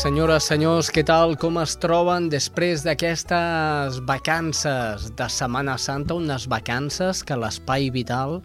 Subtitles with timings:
[0.00, 1.34] Senyores, senyors, què tal?
[1.36, 8.38] Com es troben després d'aquestes vacances de Setmana Santa, unes vacances que l'Espai Vital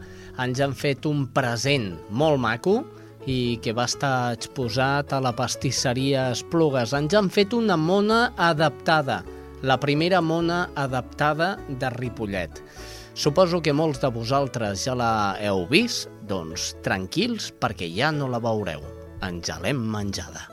[0.44, 2.74] ens han fet un present molt maco
[3.24, 6.92] i que va estar exposat a la pastisseria Esplugues.
[6.92, 9.22] Ens han fet una mona adaptada,
[9.64, 12.60] la primera mona adaptada de Ripollet.
[13.16, 18.44] Suposo que molts de vosaltres ja la heu vist, doncs tranquils perquè ja no la
[18.44, 18.84] veureu.
[19.24, 20.50] Ens l'hem menjada.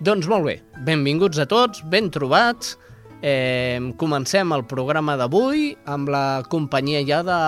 [0.00, 0.54] Doncs molt bé,
[0.86, 2.78] benvinguts a tots, ben trobats.
[3.20, 7.40] Eh, comencem el programa d'avui amb la companyia ja de,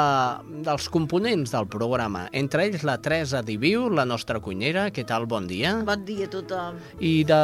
[0.67, 2.27] dels components del programa.
[2.36, 4.91] Entre ells la Teresa Diviu, la nostra cuinera.
[4.92, 5.25] Què tal?
[5.25, 5.78] Bon dia.
[5.89, 6.77] Bon dia a tothom.
[7.00, 7.41] I de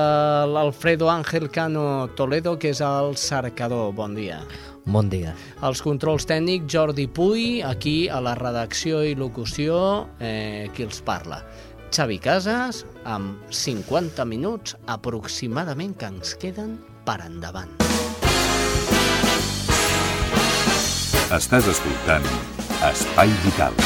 [0.53, 3.95] l'Alfredo Ángel Cano Toledo, que és el cercador.
[3.97, 4.43] Bon dia.
[4.85, 5.33] Bon dia.
[5.65, 11.43] Els controls tècnics, Jordi Puy, aquí a la redacció i locució, eh, qui els parla.
[11.91, 17.73] Xavi Casas, amb 50 minuts aproximadament que ens queden per endavant.
[21.29, 22.25] Estàs escoltant
[22.89, 23.77] Espai Vital.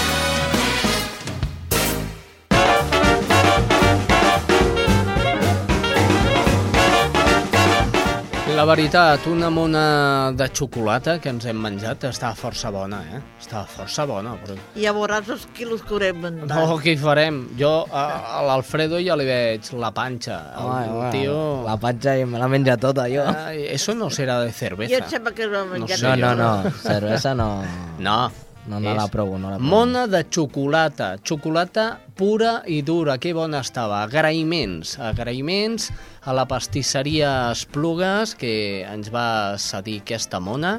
[8.62, 13.18] La veritat, una mona de xocolata que ens hem menjat està força bona, eh?
[13.42, 14.36] Està força bona.
[14.38, 14.54] Però...
[14.78, 16.52] Ja veuràs els quilos que haurem menjat.
[16.52, 17.40] No, què hi farem?
[17.58, 18.04] Jo a,
[18.36, 20.38] a l'Alfredo ja li veig la panxa.
[20.52, 21.34] El Home, home, tio...
[21.66, 23.26] La patxa i me la menja tota, jo.
[23.26, 24.94] Ai, eso no será de cerveza.
[24.94, 27.50] Jo em sembla que no menjat sé No, no, no, cervesa no...
[27.98, 28.20] No.
[28.62, 29.70] No, no la provo, no la provo.
[29.74, 34.04] Mona de xocolata, xocolata pura i dura, que bona estava.
[34.06, 35.90] Agraïments, agraïments
[36.24, 40.76] a la pastisseria Esplugues, que ens va cedir aquesta mona,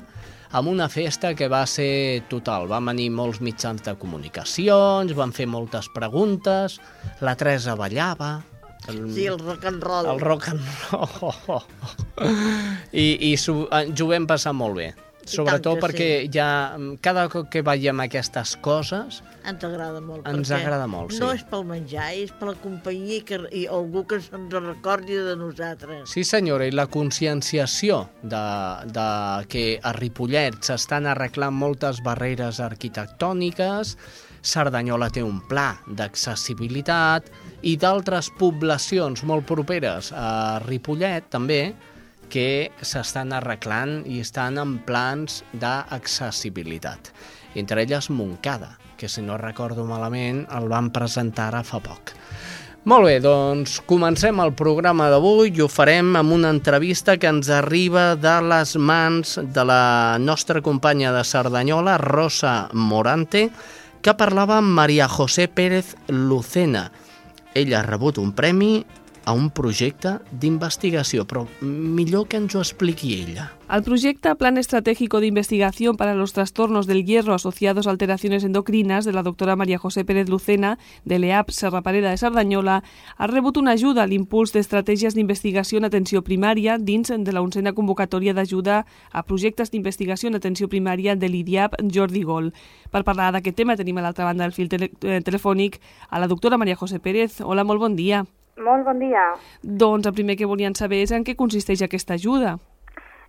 [0.54, 2.68] amb una festa que va ser total.
[2.72, 6.80] Van venir molts mitjans de comunicació, ens van fer moltes preguntes,
[7.22, 8.42] la Teresa ballava,
[8.88, 10.06] el, Sí, el rock and roll.
[10.12, 10.62] el rock and
[10.92, 11.64] roll.
[12.92, 14.90] I, i s'ho- ens ho vam passar molt bé.
[15.29, 16.31] Sobretot que perquè sí.
[16.35, 16.47] ja
[16.78, 20.28] mm, cada cop que veiem aquestes coses Ens agrada molt.
[20.29, 21.19] Ens agrada molt, sí.
[21.19, 25.17] No és pel menjar, és per la companyia i, que, i algú que se'ns recordi
[25.19, 26.06] de nosaltres.
[26.13, 28.44] Sí, senyora, i la conscienciació de,
[28.95, 29.07] de
[29.51, 33.97] que a Ripollet s'estan arreglant moltes barreres arquitectòniques,
[34.44, 37.29] Cerdanyola té un pla d'accessibilitat
[37.63, 41.62] i d'altres poblacions molt properes a Ripollet també
[42.33, 47.11] que s'estan arreglant i estan en plans d'accessibilitat.
[47.53, 52.16] Entre elles Montcada, que si no recordo malament el van presentar ara fa poc.
[52.89, 57.47] Molt bé, doncs comencem el programa d'avui i ho farem amb una entrevista que ens
[57.53, 63.45] arriba de les mans de la nostra companya de Cerdanyola, Rosa Morante,
[64.03, 66.89] que parlava amb Maria José Pérez Lucena.
[67.55, 68.81] Ella ha rebut un premi
[69.25, 73.51] a un projecte d'investigació, però millor que ens ho expliqui ella.
[73.67, 79.06] Al proyecto Plan Estratégico de Investigación para los Trastornos del Hierro asociados a alteraciones endocrinas
[79.06, 82.83] de la doctora María José Pérez Lucena, de l'EAP Serrapareda de Sardanyola,
[83.17, 87.74] ha rebut una ajuda a l'impuls d'estratègies d'investigació en atenció primària dins de la oncena
[87.74, 92.53] convocatòria d'ajuda a projectes d'investigació en atenció primària de l'IDIAP Jordi Gol.
[92.92, 96.57] Per parlar d'aquest tema tenim a l'altra banda del fil eh, telefònic a la doctora
[96.57, 97.42] Maria José Pérez.
[97.42, 98.25] Hola, molt bon dia.
[98.57, 99.33] Molt bon dia.
[99.63, 102.57] Doncs el primer que volien saber és en què consisteix aquesta ajuda.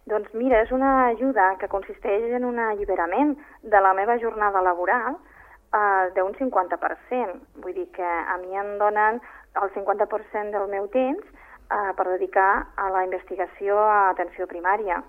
[0.04, 3.32] Doncs mira, és una ajuda que consisteix en un alliberament
[3.62, 7.38] de la meva jornada laboral eh, d'un 50%.
[7.64, 9.22] Vull dir que a mi em donen
[9.62, 15.00] el 50% del meu temps eh, per dedicar a la investigació a atenció primària.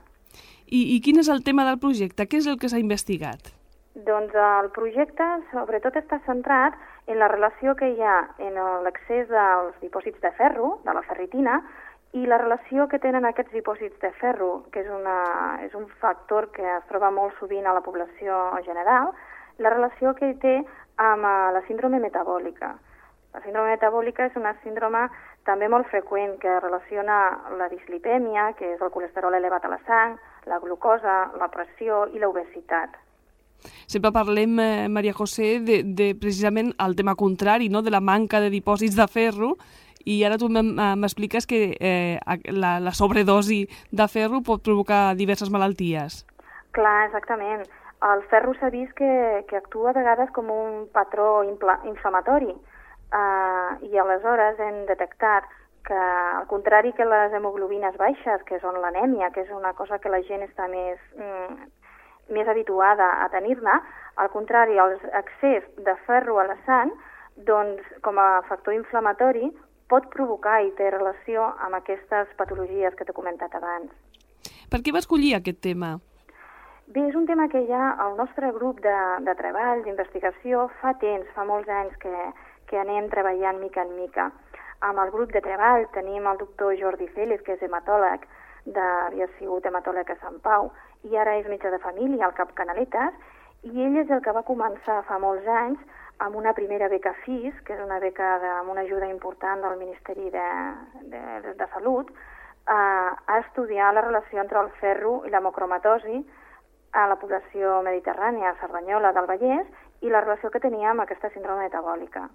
[0.65, 2.23] I, I quin és el tema del projecte?
[2.23, 3.51] Què és el que s'ha investigat?
[4.07, 6.75] Doncs el projecte sobretot està centrat
[7.07, 8.55] en la relació que hi ha en
[8.85, 11.59] l'accés als dipòsits de ferro, de la ferritina,
[12.15, 15.17] i la relació que tenen aquests dipòsits de ferro, que és, una,
[15.65, 19.11] és un factor que es troba molt sovint a la població general,
[19.59, 20.55] la relació que hi té
[20.97, 22.71] amb eh, la síndrome metabòlica.
[23.35, 25.09] La síndrome metabòlica és una síndrome
[25.45, 27.17] també molt freqüent que relaciona
[27.59, 30.15] la dislipèmia, que és el colesterol elevat a la sang,
[30.47, 32.95] la glucosa, la pressió i l'obesitat.
[33.87, 37.81] Sempre parlem, eh, Maria José, de, de precisament el tema contrari, no?
[37.81, 39.55] de la manca de dipòsits de ferro,
[40.05, 42.19] i ara tu m'expliques que eh,
[42.53, 46.23] la, la sobredosi de ferro pot provocar diverses malalties.
[46.77, 47.65] Clar, exactament.
[48.05, 49.11] El ferro s'ha vist que,
[49.49, 55.47] que actua a vegades com un patró inflamatori eh, i aleshores hem detectat
[55.85, 60.11] que, al contrari que les hemoglobines baixes, que són l'anèmia, que és una cosa que
[60.11, 61.69] la gent està més, mm,
[62.29, 63.75] més habituada a tenir-ne,
[64.15, 66.93] al contrari, el excés de ferro a la sang,
[67.35, 69.51] doncs, com a factor inflamatori,
[69.91, 73.91] pot provocar i té relació amb aquestes patologies que t'he comentat abans.
[74.71, 75.97] Per què va escollir aquest tema?
[76.87, 78.95] Bé, és un tema que ja el nostre grup de,
[79.25, 82.13] de treball, d'investigació, fa temps, fa molts anys que,
[82.69, 84.29] que anem treballant mica en mica.
[84.85, 88.27] Amb el grup de treball tenim el doctor Jordi Félix, que és hematòleg,
[88.65, 90.69] de, havia sigut hematòleg a Sant Pau,
[91.09, 93.13] i ara és metge de família al Cap Canaletes,
[93.65, 95.81] i ell és el que va començar fa molts anys
[96.25, 99.77] amb una primera beca FIS, que és una beca de, amb una ajuda important del
[99.81, 100.47] Ministeri de,
[101.11, 102.11] de, de Salut,
[102.65, 102.79] a,
[103.27, 106.23] a estudiar la relació entre el ferro i l'hemocromatosi
[106.95, 109.67] a la població mediterrània, a Cerdanyola del Vallès,
[110.01, 112.29] i la relació que tenia amb aquesta síndrome metabòlica.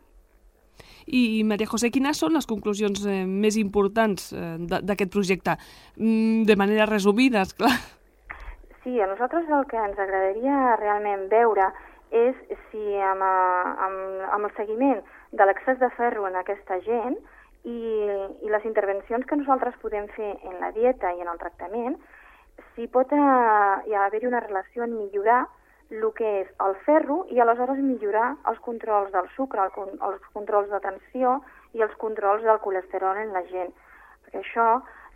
[1.07, 5.57] I, Maria José, quines són les conclusions eh, més importants eh, d'aquest projecte?
[5.97, 7.73] Mm, de manera resumida, clar.
[8.83, 11.67] Sí, a nosaltres el que ens agradaria realment veure
[12.17, 12.37] és
[12.71, 15.03] si amb, eh, amb, amb el seguiment
[15.37, 17.19] de l'excés de ferro en aquesta gent
[17.69, 17.77] i,
[18.41, 21.99] i les intervencions que nosaltres podem fer en la dieta i en el tractament,
[22.75, 25.43] si pot eh, haver-hi una relació en millorar
[25.91, 30.71] el que és el ferro i aleshores millorar els controls del sucre, el, els controls
[30.71, 31.37] de tensió
[31.77, 33.75] i els controls del colesterol en la gent.
[34.25, 34.69] Perquè això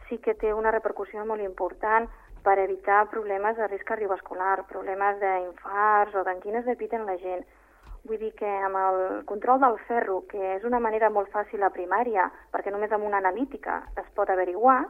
[0.09, 2.11] sí que té una repercussió molt important
[2.45, 7.45] per evitar problemes de risc cardiovascular, problemes d'infarts o d'angines de pit en la gent.
[8.05, 11.73] Vull dir que amb el control del ferro, que és una manera molt fàcil a
[11.73, 14.83] primària, perquè només amb una analítica es pot averiguar,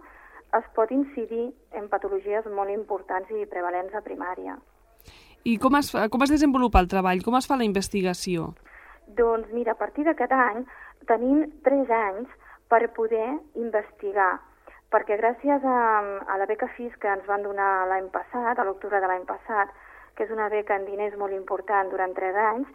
[0.59, 4.57] es pot incidir en patologies molt importants i prevalents a primària.
[5.45, 7.23] I com es, com es desenvolupa el treball?
[7.23, 8.51] Com es fa la investigació?
[9.07, 10.65] Doncs mira, a partir d'aquest any
[11.07, 12.31] tenim tres anys
[12.73, 13.29] per poder
[13.61, 14.41] investigar
[14.95, 15.79] perquè gràcies a,
[16.31, 19.73] a la beca FIS que ens van donar l'any passat, a l'octubre de l'any passat,
[20.15, 22.69] que és una beca en diners molt important durant tres anys,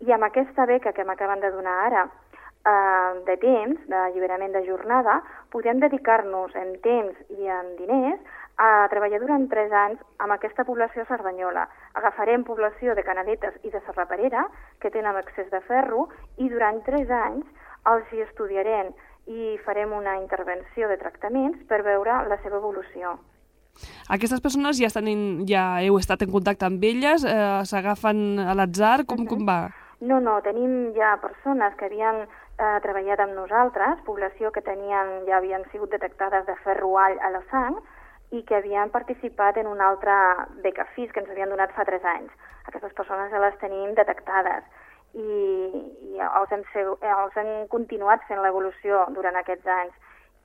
[0.00, 5.20] i amb aquesta beca que m'acaben de donar ara, eh, de temps, d'alliberament de jornada,
[5.52, 8.20] podem dedicar-nos en temps i en diners
[8.56, 11.66] a treballar durant tres anys amb aquesta població sardanyola.
[12.00, 14.46] Agafarem població de canaletes i de serraperera
[14.80, 16.08] que tenen excés de ferro
[16.38, 17.44] i durant tres anys
[17.92, 18.94] els hi estudiarem
[19.26, 23.16] i farem una intervenció de tractaments per veure la seva evolució.
[24.08, 27.26] Aquestes persones ja, estan in, ja heu estat en contacte amb elles?
[27.26, 29.04] Eh, S'agafen a l'atzar?
[29.04, 29.28] Com, uh -huh.
[29.28, 29.60] com va?
[30.00, 35.36] No, no, tenim ja persones que havien eh, treballat amb nosaltres, població que tenien, ja
[35.36, 37.76] havien sigut detectades de ferroall a la sang
[38.30, 42.04] i que havien participat en una altra beca FIS que ens havien donat fa tres
[42.04, 42.32] anys.
[42.66, 44.64] Aquestes persones ja les tenim detectades
[45.16, 45.80] i,
[46.12, 46.62] i els, hem,
[47.12, 49.94] els hem continuat fent l'evolució durant aquests anys.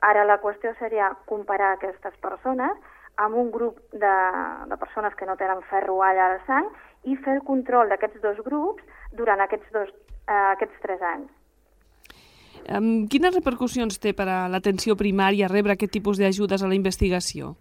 [0.01, 2.77] Ara la qüestió seria comparar aquestes persones
[3.21, 4.15] amb un grup de,
[4.71, 6.71] de persones que no tenen ferro a la sang
[7.03, 8.83] i fer el control d'aquests dos grups
[9.17, 9.91] durant aquests, dos,
[10.25, 11.29] eh, aquests tres anys.
[13.11, 17.55] Quines repercussions té per a l'atenció primària rebre aquest tipus d'ajudes a la investigació?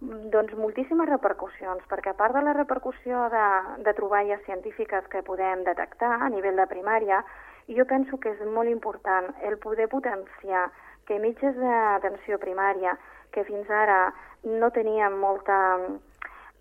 [0.00, 3.46] Doncs moltíssimes repercussions, perquè a part de la repercussió de,
[3.84, 7.18] de troballes científiques que podem detectar a nivell de primària,
[7.68, 10.70] jo penso que és molt important el poder potenciar
[11.04, 12.94] que metges d'atenció primària,
[13.36, 13.98] que fins ara
[14.46, 15.58] no tenien molta,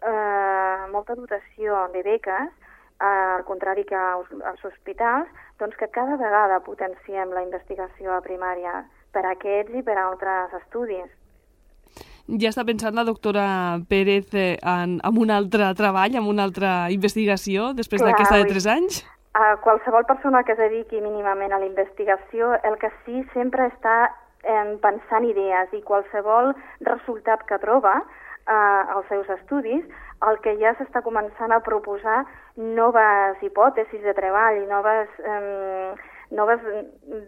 [0.04, 5.32] eh, molta dotació de beques, eh, al contrari que als, als hospitals,
[5.64, 8.84] doncs que cada vegada potenciem la investigació a primària
[9.16, 11.19] per a aquests i per a altres estudis
[12.42, 13.46] ja està pensant la doctora
[13.90, 18.68] Pérez eh, en, en un altre treball, en una altra investigació, després d'aquesta de tres
[18.70, 19.02] anys?
[19.40, 23.98] A qualsevol persona que es dediqui mínimament a la investigació, el que sí sempre està
[24.44, 26.54] eh, pensant idees i qualsevol
[26.86, 29.86] resultat que troba eh, als seus estudis,
[30.28, 32.24] el que ja s'està començant a proposar
[32.58, 35.20] noves hipòtesis de treball i noves...
[35.24, 36.62] Eh, noves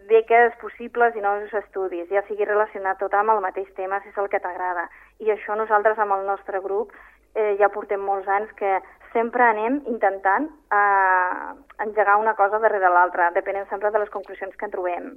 [0.08, 4.18] beques possibles i nous estudis, ja sigui relacionat tot amb el mateix tema, si és
[4.20, 4.88] el que t'agrada.
[5.20, 6.94] I això nosaltres amb el nostre grup
[7.34, 8.78] eh, ja portem molts anys que
[9.12, 11.52] sempre anem intentant eh,
[11.84, 15.12] engegar una cosa darrere l'altra, depenent sempre de les conclusions que en trobem.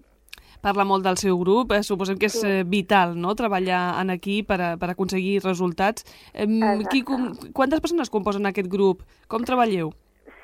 [0.65, 2.55] Parla molt del seu grup, eh, suposem que és sí.
[2.71, 3.35] vital no?
[3.37, 6.07] treballar en aquí per, a, per aconseguir resultats.
[6.33, 6.47] Eh,
[6.89, 9.05] qui, com, quantes persones composen aquest grup?
[9.29, 9.93] Com treballeu?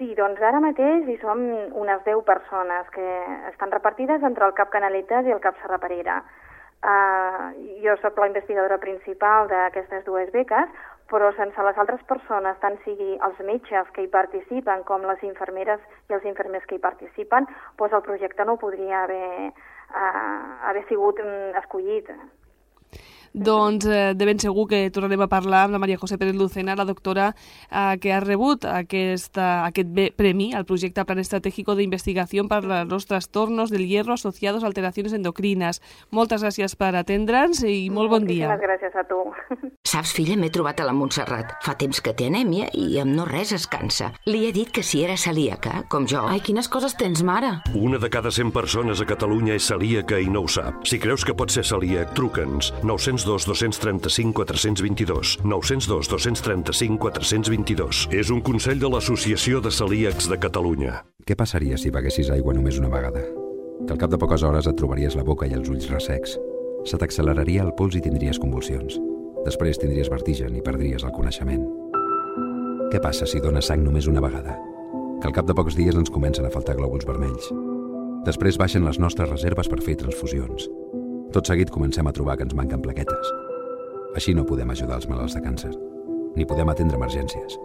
[0.01, 1.41] Sí, doncs ara mateix hi som
[1.77, 3.03] unes 10 persones que
[3.51, 6.15] estan repartides entre el CAP Canaletes i el CAP Serraperera.
[6.81, 7.51] Uh,
[7.83, 10.73] jo sóc la investigadora principal d'aquestes dues beques,
[11.13, 15.85] però sense les altres persones, tant sigui els metges que hi participen com les infermeres
[16.09, 17.45] i els infermers que hi participen,
[17.77, 22.09] doncs el projecte no podria haver, uh, haver sigut um, escollit.
[23.33, 26.75] Doncs eh, de ben segur que tornarem a parlar amb la Maria José Pérez Lucena,
[26.75, 27.31] la doctora
[27.69, 33.05] eh, que ha rebut aquesta, aquest premi al projecte Plan Estratégico de Investigación para los
[33.05, 35.81] Trastornos del Hierro asociados a alteraciones endocrinas.
[36.11, 38.51] Moltes gràcies per atendre'ns i molt bon dia.
[38.51, 39.21] Moltíssimes gràcies a tu.
[39.91, 41.55] Saps, filla, m'he trobat a la Montserrat.
[41.65, 44.11] Fa temps que té anèmia i amb no res es cansa.
[44.29, 46.21] Li he dit que si era celíaca, com jo...
[46.29, 47.53] Ai, quines coses tens, mare.
[47.75, 50.85] Una de cada 100 persones a Catalunya és celíaca i no ho sap.
[50.87, 52.71] Si creus que pot ser celíac, truca'ns.
[53.25, 55.39] 902 235 422.
[55.43, 58.07] 902 235 422.
[58.11, 61.01] És un consell de l'Associació de Celíacs de Catalunya.
[61.25, 63.21] Què passaria si beguessis aigua només una vegada?
[63.85, 66.37] Que al cap de poques hores et trobaries la boca i els ulls ressecs.
[66.85, 68.97] Se t'acceleraria el pols i tindries convulsions.
[69.45, 71.65] Després tindries vertigen i perdries el coneixement.
[72.91, 74.57] Què passa si dones sang només una vegada?
[75.21, 77.51] Que al cap de pocs dies ens comencen a faltar glòbuls vermells.
[78.25, 80.67] Després baixen les nostres reserves per fer transfusions.
[81.31, 83.29] Tot seguit comencem a trobar que ens manquen plaquetes.
[84.19, 85.71] Així no podem ajudar els malalts de càncer,
[86.35, 87.55] ni podem atendre emergències.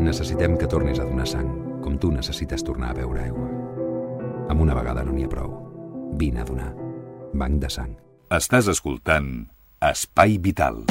[0.00, 1.48] Necessitem que tornis a donar sang,
[1.80, 3.48] com tu necessites tornar a beure aigua.
[4.52, 5.56] Amb una vegada no n'hi ha prou.
[6.20, 6.74] Vine a donar.
[7.32, 7.96] Banc de sang.
[8.28, 9.48] Estàs escoltant
[9.80, 10.84] Espai Vital.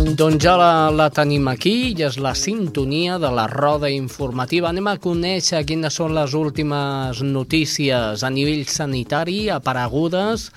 [0.00, 4.70] Doncs ja la, la tenim aquí i és la sintonia de la roda informativa.
[4.70, 10.48] Anem a conèixer quines són les últimes notícies a nivell sanitari aparegudes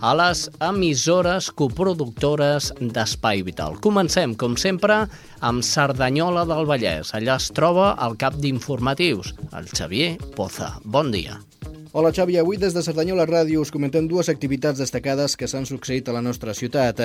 [0.00, 3.80] a les emissores coproductores d'Espai Vital.
[3.80, 5.02] Comencem, com sempre,
[5.40, 7.14] amb Cerdanyola del Vallès.
[7.16, 10.74] Allà es troba el cap d'informatius, el Xavier Poza.
[10.84, 11.40] Bon dia.
[11.92, 16.06] Hola Xavi, avui des de Cerdanyola Ràdio us comentem dues activitats destacades que s'han succeït
[16.06, 17.00] a la nostra ciutat.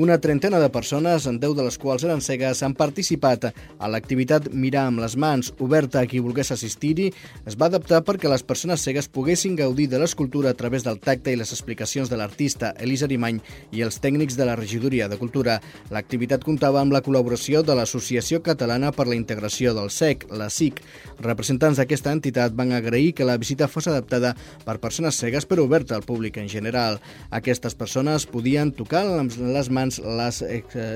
[0.00, 4.48] Una trentena de persones, en 10 de les quals eren cegues, han participat a l'activitat
[4.54, 7.10] Mirar amb les mans, oberta a qui volgués assistir-hi.
[7.44, 11.34] Es va adaptar perquè les persones cegues poguessin gaudir de l'escultura a través del tacte
[11.34, 13.42] i les explicacions de l'artista Elisa Arimany
[13.76, 15.58] i els tècnics de la Regidoria de Cultura.
[15.92, 20.80] L'activitat comptava amb la col·laboració de l'Associació Catalana per la Integració del SEC, la SIC.
[21.20, 24.29] Representants d'aquesta entitat van agrair que la visita fos adaptada
[24.64, 27.00] per persones cegues però oberta al públic en general.
[27.30, 30.42] Aquestes persones podien tocar amb les mans les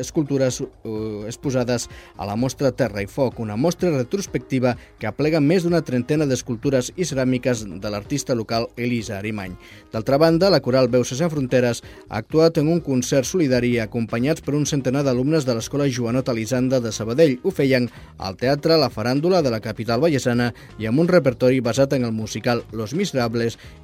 [0.00, 5.64] escultures eh, exposades a la mostra Terra i Foc, una mostra retrospectiva que aplega més
[5.64, 9.56] d'una trentena d'escultures i ceràmiques de l'artista local Elisa Arimany.
[9.92, 14.56] D'altra banda, la coral Veus Sense Fronteres ha actuat en un concert solidari acompanyats per
[14.58, 17.38] un centenar d'alumnes de l'escola Joanot Elisanda de Sabadell.
[17.42, 17.88] Ho feien
[18.18, 22.12] al Teatre La Faràndula de la capital vallesana i amb un repertori basat en el
[22.12, 23.23] musical Los Miserables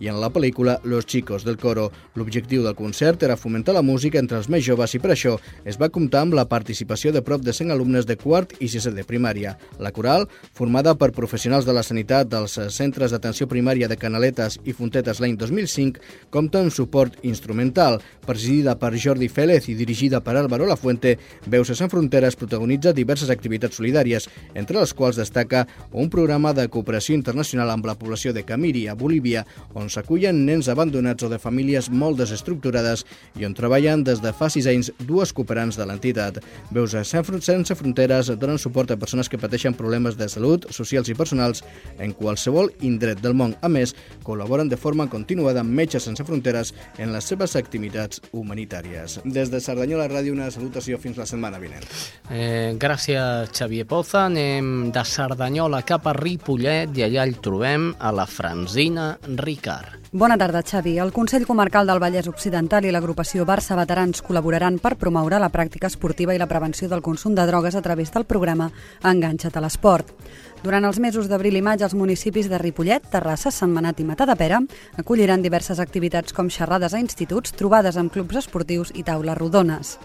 [0.01, 1.91] i en la pel·lícula Los Chicos del Coro.
[2.15, 5.79] L'objectiu del concert era fomentar la música entre els més joves i per això es
[5.81, 9.05] va comptar amb la participació de prop de 100 alumnes de quart i sisè de
[9.07, 9.57] primària.
[9.79, 14.75] La coral, formada per professionals de la sanitat dels centres d'atenció primària de Canaletes i
[14.77, 18.01] Fontetes l'any 2005, compta amb suport instrumental.
[18.27, 21.17] Presidida per Jordi Félez i dirigida per Álvaro Lafuente,
[21.47, 27.15] Veus Sense Fronteres protagonitza diverses activitats solidàries, entre les quals destaca un programa de cooperació
[27.15, 29.30] internacional amb la població de Camiri, a Bolívia,
[29.75, 33.05] on s'acullen nens abandonats o de famílies molt desestructurades
[33.39, 36.41] i on treballen des de fa sis anys dues cooperants de l'entitat.
[36.75, 41.65] Veus Sense Fronteres donen suport a persones que pateixen problemes de salut, socials i personals
[41.99, 43.55] en qualsevol indret del món.
[43.63, 43.95] A més,
[44.27, 49.21] col·laboren de forma continuada amb Metges Sense Fronteres en les seves activitats humanitàries.
[49.25, 51.87] Des de Cerdanyola Ràdio, una salutació fins la setmana vinent.
[52.31, 54.27] Eh, gràcies, Xavier Poza.
[54.31, 60.01] Anem de Cerdanyola cap a Ripollet i allà el trobem a la Franzina Ricard.
[60.13, 60.99] Bona tarda, Xavi.
[60.99, 65.91] El Consell Comarcal del Vallès Occidental i l'agrupació Barça Veterans col·laboraran per promoure la pràctica
[65.91, 68.71] esportiva i la prevenció del consum de drogues a través del programa
[69.03, 70.15] Enganxa't a l'esport.
[70.63, 74.61] Durant els mesos d'abril i maig, els municipis de Ripollet, Terrassa, Sant Manat i Matadepera
[75.01, 79.99] acolliran diverses activitats com xerrades a instituts, trobades amb clubs esportius i taules rodones.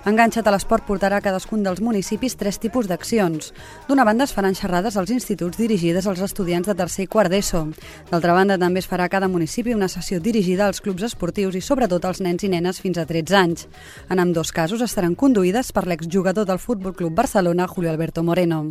[0.00, 3.50] Enganxa't a l'esport portarà a cadascun dels municipis tres tipus d'accions.
[3.84, 7.66] D'una banda es faran xerrades als instituts dirigides als estudiants de tercer i quart d'ESO.
[8.08, 11.60] D'altra banda també es farà a cada municipi una sessió dirigida als clubs esportius i
[11.60, 13.66] sobretot als nens i nenes fins a 13 anys.
[14.08, 18.62] En amb dos casos estaran conduïdes per l'exjugador del Futbol Club Barcelona, Julio Alberto Moreno.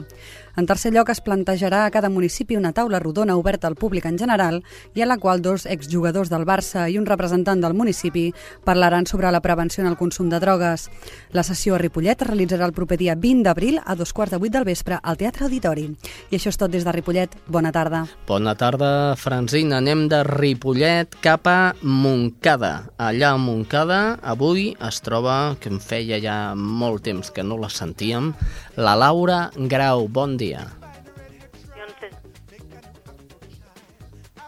[0.59, 4.17] En tercer lloc, es plantejarà a cada municipi una taula rodona oberta al públic en
[4.19, 4.57] general
[4.91, 8.25] i a la qual dos exjugadors del Barça i un representant del municipi
[8.65, 10.89] parlaran sobre la prevenció en el consum de drogues.
[11.31, 14.39] La sessió a Ripollet es realitzarà el proper dia 20 d'abril a dos quarts de
[14.41, 15.85] vuit del vespre al Teatre Auditori.
[16.27, 17.39] I això és tot des de Ripollet.
[17.47, 18.03] Bona tarda.
[18.27, 19.79] Bona tarda, Franzina.
[19.79, 22.89] Anem de Ripollet cap a Montcada.
[22.97, 27.71] Allà a Montcada avui es troba, que em feia ja molt temps que no la
[27.71, 28.33] sentíem,
[28.75, 30.09] la Laura Grau.
[30.11, 30.48] Bon dia.
[30.49, 30.78] día.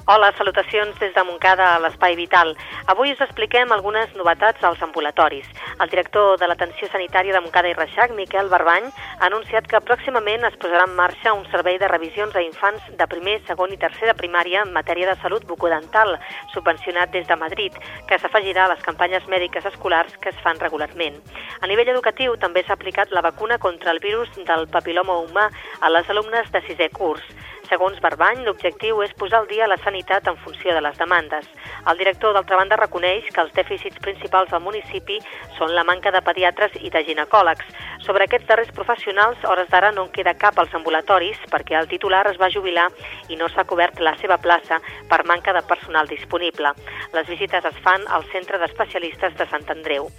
[0.07, 2.55] Hola, salutacions des de Montcada a l'Espai Vital.
[2.89, 5.45] Avui us expliquem algunes novetats als ambulatoris.
[5.77, 8.87] El director de l'Atenció Sanitària de Montcada i Reixac, Miquel Barbany,
[9.19, 13.07] ha anunciat que pròximament es posarà en marxa un servei de revisions a infants de
[13.13, 16.17] primer, segon i tercer de primària en matèria de salut bucodental,
[16.55, 17.77] subvencionat des de Madrid,
[18.09, 21.21] que s'afegirà a les campanyes mèdiques escolars que es fan regularment.
[21.61, 25.93] A nivell educatiu també s'ha aplicat la vacuna contra el virus del papiloma humà a
[25.93, 27.21] les alumnes de sisè curs.
[27.71, 31.45] Segons Barbany, l'objectiu és posar al dia la sanitat en funció de les demandes.
[31.87, 35.21] El director, d'altra banda, reconeix que els dèficits principals del municipi
[35.55, 37.69] són la manca de pediatres i de ginecòlegs.
[38.03, 42.25] Sobre aquests darrers professionals, hores d'ara no en queda cap als ambulatoris perquè el titular
[42.33, 42.89] es va jubilar
[43.31, 46.73] i no s'ha cobert la seva plaça per manca de personal disponible.
[47.15, 50.09] Les visites es fan al Centre d'Especialistes de Sant Andreu.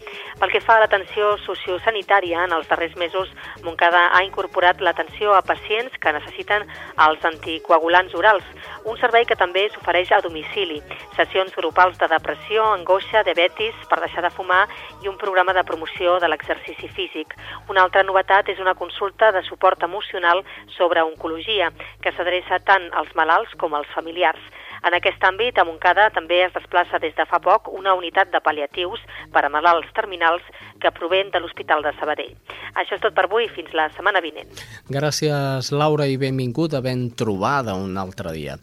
[0.40, 3.28] Pel que fa a l'atenció sociosanitària, en els darrers mesos
[3.60, 6.64] Montcada ha incorporat l'atenció a pacients que necessiten
[6.96, 8.44] els anticoagulants orals,
[8.86, 10.80] un servei que també s'ofereix a domicili,
[11.16, 14.66] sessions grupals de depressió, angoixa, diabetis, per deixar de fumar
[15.02, 17.34] i un programa de promoció de l'exercici físic.
[17.68, 20.44] Una altra novetat és una consulta de suport emocional
[20.76, 21.72] sobre oncologia,
[22.02, 24.42] que s'adreça tant als malalts com als familiars.
[24.82, 28.40] En aquest àmbit, a Montcada també es desplaça des de fa poc una unitat de
[28.42, 29.02] pal·liatius
[29.34, 30.42] per a malalts terminals
[30.82, 32.34] que provén de l'Hospital de Sabadell.
[32.74, 34.50] Això és tot per avui, fins la setmana vinent.
[34.90, 38.58] Gràcies, Laura, i benvinguda ben trobada un altre dia.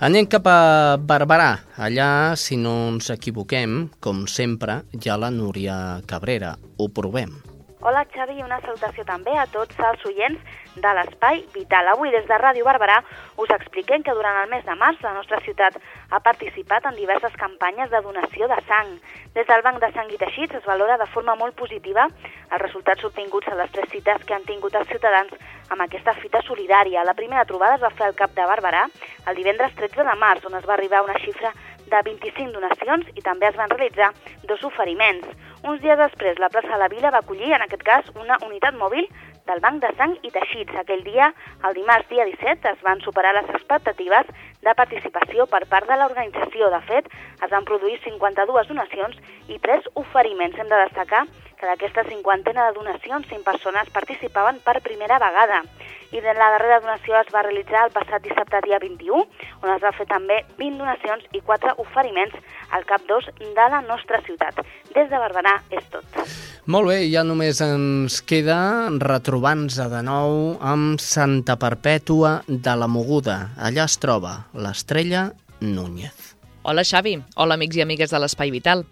[0.00, 1.50] Anem cap a Barberà.
[1.76, 6.56] Allà, si no ens equivoquem, com sempre, hi ha la Núria Cabrera.
[6.80, 7.49] Ho provem.
[7.82, 11.86] Hola Xavi una salutació també a tots els oients de l'Espai Vital.
[11.88, 12.98] Avui des de Ràdio Barberà
[13.40, 15.78] us expliquem que durant el mes de març la nostra ciutat
[16.10, 18.92] ha participat en diverses campanyes de donació de sang.
[19.32, 23.08] Des del Banc de Sang i Teixits es valora de forma molt positiva els resultats
[23.08, 25.32] obtinguts a les tres cites que han tingut els ciutadans
[25.70, 27.06] amb aquesta fita solidària.
[27.08, 28.84] La primera trobada es va fer al Cap de Barberà
[29.30, 31.54] el divendres 13 de març, on es va arribar a una xifra
[31.90, 34.12] 25 donacions i també es van realitzar
[34.48, 35.26] dos oferiments.
[35.66, 38.78] Uns dies després, la plaça de la Vila va acollir, en aquest cas, una unitat
[38.78, 39.08] mòbil
[39.46, 40.76] del Banc de Sang i Teixits.
[40.82, 41.30] Aquell dia,
[41.66, 44.28] el dimarts dia 17, es van superar les expectatives
[44.60, 46.70] de participació per part de l'organització.
[46.74, 47.08] De fet,
[47.42, 49.16] es van produir 52 donacions
[49.48, 50.58] i 3 oferiments.
[50.58, 51.24] Hem de destacar
[51.60, 55.62] que d'aquesta cinquantena de donacions, 5 persones participaven per primera vegada.
[56.10, 59.26] I de la darrera donació es va realitzar el passat dissabte dia 21,
[59.62, 62.34] on es va fer també 20 donacions i 4 oferiments
[62.70, 64.64] al cap 2 de la nostra ciutat.
[64.94, 66.49] Des de Barberà és tot.
[66.68, 73.54] Molt bé, ja només ens queda retrobar-nos de nou amb Santa Perpètua de la Moguda.
[73.56, 75.30] Allà es troba l'estrella
[75.64, 76.34] Núñez.
[76.62, 78.84] Hola Xavi, hola amics i amigues de l'Espai Vital.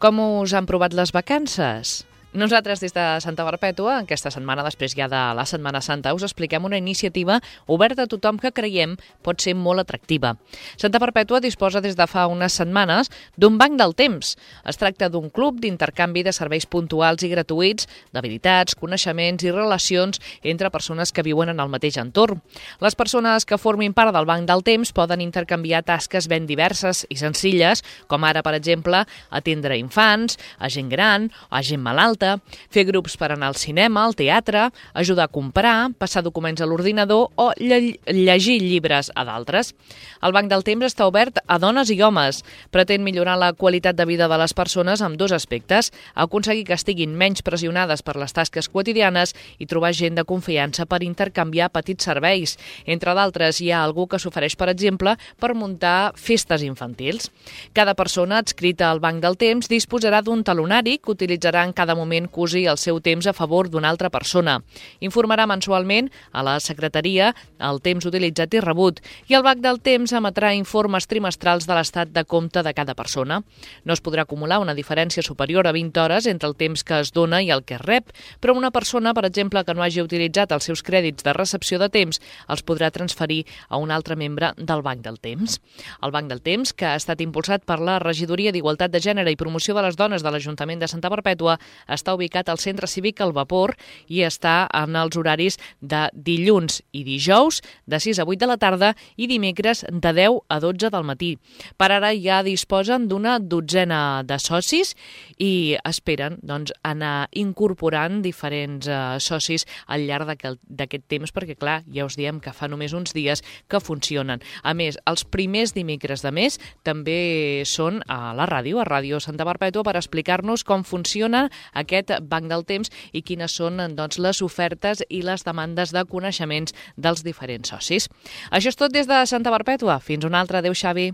[0.00, 2.00] Com us han provat les vacances?
[2.32, 6.62] Nosaltres, des de Santa Perpètua, aquesta setmana, després ja de la Setmana Santa, us expliquem
[6.64, 8.92] una iniciativa oberta a tothom que creiem
[9.26, 10.36] pot ser molt atractiva.
[10.78, 14.36] Santa Perpètua disposa des de fa unes setmanes d'un banc del temps.
[14.62, 20.70] Es tracta d'un club d'intercanvi de serveis puntuals i gratuïts, d'habilitats, coneixements i relacions entre
[20.70, 22.38] persones que viuen en el mateix entorn.
[22.78, 27.18] Les persones que formin part del banc del temps poden intercanviar tasques ben diverses i
[27.18, 32.84] senzilles, com ara, per exemple, atendre infants, a gent gran a gent malalta, alta, fer
[32.84, 37.50] grups per anar al cinema, al teatre, ajudar a comprar, passar documents a l'ordinador o
[37.56, 39.74] lle llegir llibres a d'altres.
[40.22, 42.42] El Banc del Temps està obert a dones i homes.
[42.70, 47.16] Pretén millorar la qualitat de vida de les persones amb dos aspectes, aconseguir que estiguin
[47.16, 52.58] menys pressionades per les tasques quotidianes i trobar gent de confiança per intercanviar petits serveis.
[52.84, 57.30] Entre d'altres, hi ha algú que s'ofereix, per exemple, per muntar festes infantils.
[57.72, 62.09] Cada persona adscrita al Banc del Temps disposarà d'un talonari que utilitzarà en cada moment
[62.10, 64.58] que usi el seu temps a favor d'una altra persona.
[65.00, 70.12] Informarà mensualment a la secretaria el temps utilitzat i rebut i el banc del temps
[70.12, 73.40] emetrà informes trimestrals de l'estat de compte de cada persona.
[73.84, 77.12] No es podrà acumular una diferència superior a 20 hores entre el temps que es
[77.12, 80.52] dona i el que es rep, però una persona, per exemple, que no hagi utilitzat
[80.52, 84.82] els seus crèdits de recepció de temps, els podrà transferir a un altre membre del
[84.82, 85.60] Banc del Temps.
[86.02, 89.38] El Banc del Temps, que ha estat impulsat per la Regidoria d'Igualtat de Gènere i
[89.38, 91.58] Promoció de les Dones de l'Ajuntament de Santa Perpètua,
[92.00, 93.76] està ubicat al Centre Cívic El Vapor
[94.08, 98.58] i està en els horaris de dilluns i dijous, de 6 a 8 de la
[98.60, 101.34] tarda i dimecres de 10 a 12 del matí.
[101.76, 104.94] Per ara ja disposen d'una dotzena de socis
[105.38, 112.06] i esperen doncs, anar incorporant diferents eh, socis al llarg d'aquest temps, perquè clar, ja
[112.06, 114.42] us diem que fa només uns dies que funcionen.
[114.62, 119.46] A més, els primers dimecres de mes també són a la ràdio, a Ràdio Santa
[119.48, 121.48] Perpètua, per explicar-nos com funciona
[121.90, 126.76] aquest banc del temps i quines són doncs, les ofertes i les demandes de coneixements
[126.96, 128.08] dels diferents socis.
[128.50, 130.00] Això és tot des de Santa Perpètua.
[130.00, 130.62] Fins una altra.
[130.62, 131.10] Adéu, Xavi.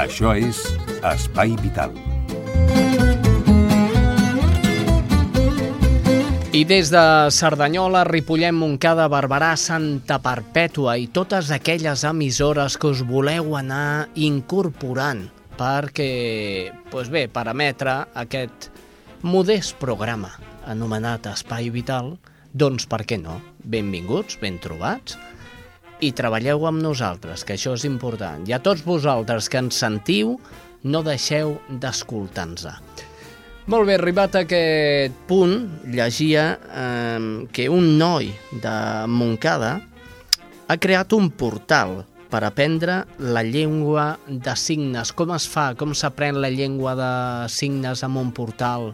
[0.00, 0.64] Això és
[1.06, 2.09] Espai Vital.
[6.50, 13.04] I des de Cerdanyola, Ripollet, Montcada, Barberà, Santa Perpètua i totes aquelles emissores que us
[13.06, 18.66] voleu anar incorporant perquè, doncs bé, per emetre aquest
[19.22, 20.32] modest programa
[20.66, 22.16] anomenat Espai Vital,
[22.50, 23.38] doncs per què no?
[23.62, 25.14] Benvinguts, ben trobats,
[26.02, 28.42] i treballeu amb nosaltres, que això és important.
[28.50, 30.34] I a tots vosaltres que ens sentiu,
[30.82, 32.66] no deixeu d'escoltar-nos.
[33.68, 35.56] Molt bé, arribat a aquest punt,
[35.92, 38.30] llegia eh, que un noi
[38.62, 38.72] de
[39.06, 39.74] Montcada
[40.70, 45.12] ha creat un portal per aprendre la llengua de signes.
[45.12, 45.72] Com es fa?
[45.76, 47.14] Com s'aprèn la llengua de
[47.52, 48.92] signes amb un portal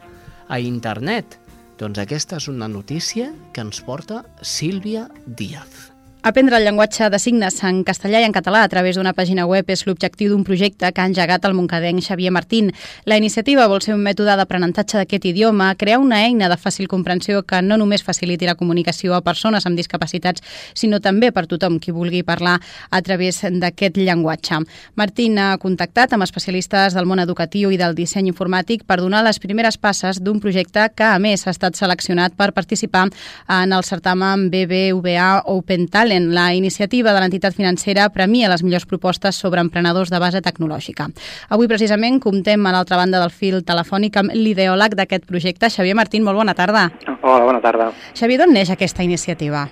[0.49, 1.39] a internet?
[1.77, 5.96] Doncs aquesta és una notícia que ens porta Sílvia Díaz.
[6.27, 9.69] Aprendre el llenguatge de signes en castellà i en català a través d'una pàgina web
[9.71, 12.73] és l'objectiu d'un projecte que ha engegat el moncadenc Xavier Martín.
[13.05, 17.45] La iniciativa vol ser un mètode d'aprenentatge d'aquest idioma, crear una eina de fàcil comprensió
[17.47, 20.43] que no només faciliti la comunicació a persones amb discapacitats,
[20.75, 22.57] sinó també per tothom qui vulgui parlar
[22.91, 24.65] a través d'aquest llenguatge.
[24.97, 29.39] Martín ha contactat amb especialistes del món educatiu i del disseny informàtic per donar les
[29.39, 33.07] primeres passes d'un projecte que, a més, ha estat seleccionat per participar
[33.47, 38.87] en el certamen BBVA Open Talent Talent, la iniciativa de l'entitat financera premia les millors
[38.87, 41.09] propostes sobre emprenedors de base tecnològica.
[41.51, 46.25] Avui, precisament, comptem a l'altra banda del fil telefònic amb l'ideòleg d'aquest projecte, Xavier Martín.
[46.25, 46.89] Molt bona tarda.
[47.21, 47.91] Hola, bona tarda.
[48.15, 49.67] Xavier, d'on neix aquesta iniciativa?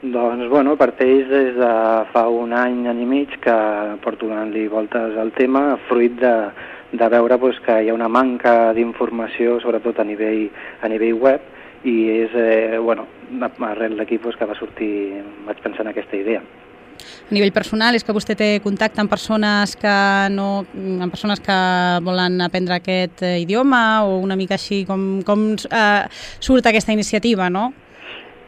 [0.00, 1.72] Doncs, bueno, parteix des de
[2.14, 3.58] fa un any, any i mig, que
[4.04, 6.34] porto donant-li voltes al tema, fruit de,
[6.92, 10.46] de veure pues, que hi ha una manca d'informació, sobretot a nivell,
[10.80, 13.06] a nivell web, i és, eh, bueno,
[13.60, 16.42] arrel d'aquí pues, que va sortir, vaig pensar en aquesta idea.
[16.98, 19.96] A nivell personal, és que vostè té contacte amb persones que
[20.34, 21.58] no, amb persones que
[22.04, 26.08] volen aprendre aquest eh, idioma o una mica així com, com eh,
[26.40, 27.70] surt aquesta iniciativa, no?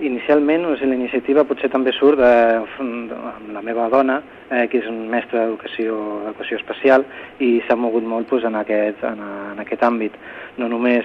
[0.01, 2.35] Inicialment, o sigui, la iniciativa potser també surt de,
[2.81, 7.05] de, de la meva dona, eh, que és un mestre d'educació especial,
[7.38, 9.21] i s'ha mogut molt pues, en, aquest, en,
[9.53, 10.16] en aquest àmbit.
[10.57, 11.05] No només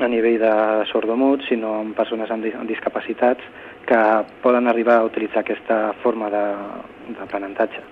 [0.00, 0.52] a nivell de
[0.90, 3.44] sordomuts, sinó amb persones amb, amb discapacitats
[3.86, 4.00] que
[4.42, 7.82] poden arribar a utilitzar aquesta forma d'aprenentatge.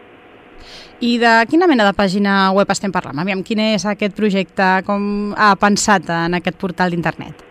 [1.02, 3.18] I de quina mena de pàgina web estem parlant?
[3.18, 4.68] Aviam, quin és aquest projecte?
[4.86, 7.48] Com ha pensat en aquest portal d'internet?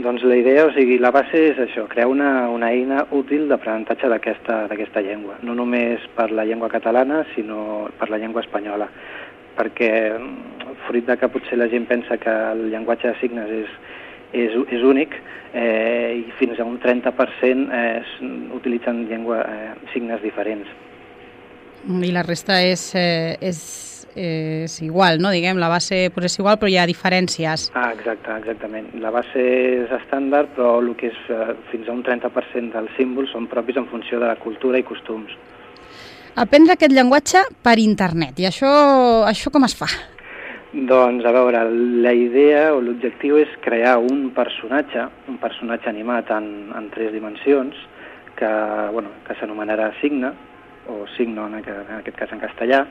[0.00, 4.08] Doncs la idea, o sigui, la base és això, crear una, una eina útil d'aprenentatge
[4.08, 8.88] d'aquesta llengua, no només per la llengua catalana, sinó per la llengua espanyola
[9.60, 9.90] perquè
[10.86, 13.74] fruit de que potser la gent pensa que el llenguatge de signes és,
[14.32, 15.16] és, és únic
[15.52, 18.02] eh, i fins a un 30% eh,
[18.56, 20.68] utilitzen llengua, eh, signes diferents.
[21.88, 23.60] I la resta és, eh, és,
[24.14, 25.30] és igual, no?
[25.32, 27.70] Diguem, la base pues, és igual, però hi ha diferències.
[27.74, 28.90] Ah, exacte, exactament.
[29.00, 33.32] La base és estàndard, però el que és eh, fins a un 30% dels símbols
[33.32, 35.32] són propis en funció de la cultura i costums.
[36.40, 38.38] Aprendre aquest llenguatge per internet.
[38.38, 38.70] I això,
[39.26, 39.88] això com es fa?
[40.72, 41.64] Doncs, a veure,
[41.98, 46.44] la idea o l'objectiu és crear un personatge, un personatge animat en,
[46.78, 47.74] en tres dimensions,
[48.38, 48.50] que,
[48.94, 50.30] bueno, que s'anomenarà Signe,
[50.86, 52.84] o Signo en aquest, en aquest cas en castellà,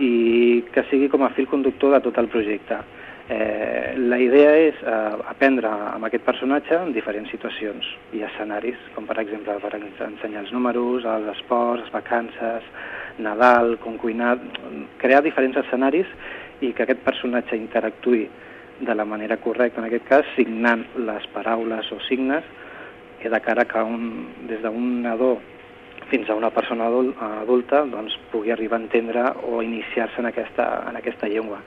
[0.00, 2.80] i que sigui com a fil conductor de tot el projecte.
[3.28, 9.04] Eh, la idea és eh, aprendre amb aquest personatge en diferents situacions i escenaris, com
[9.04, 12.72] per exemple per ensenyar els números, els esports, les vacances,
[13.20, 14.36] Nadal, com cuinar,
[15.02, 16.08] crear diferents escenaris
[16.60, 18.26] i que aquest personatge interactuï
[18.80, 22.44] de la manera correcta, en aquest cas, signant les paraules o signes
[23.20, 25.38] que de cara que un, des d'un nadó
[26.08, 30.96] fins a una persona adulta doncs, pugui arribar a entendre o iniciar-se en, aquesta, en
[30.96, 31.58] aquesta llengua.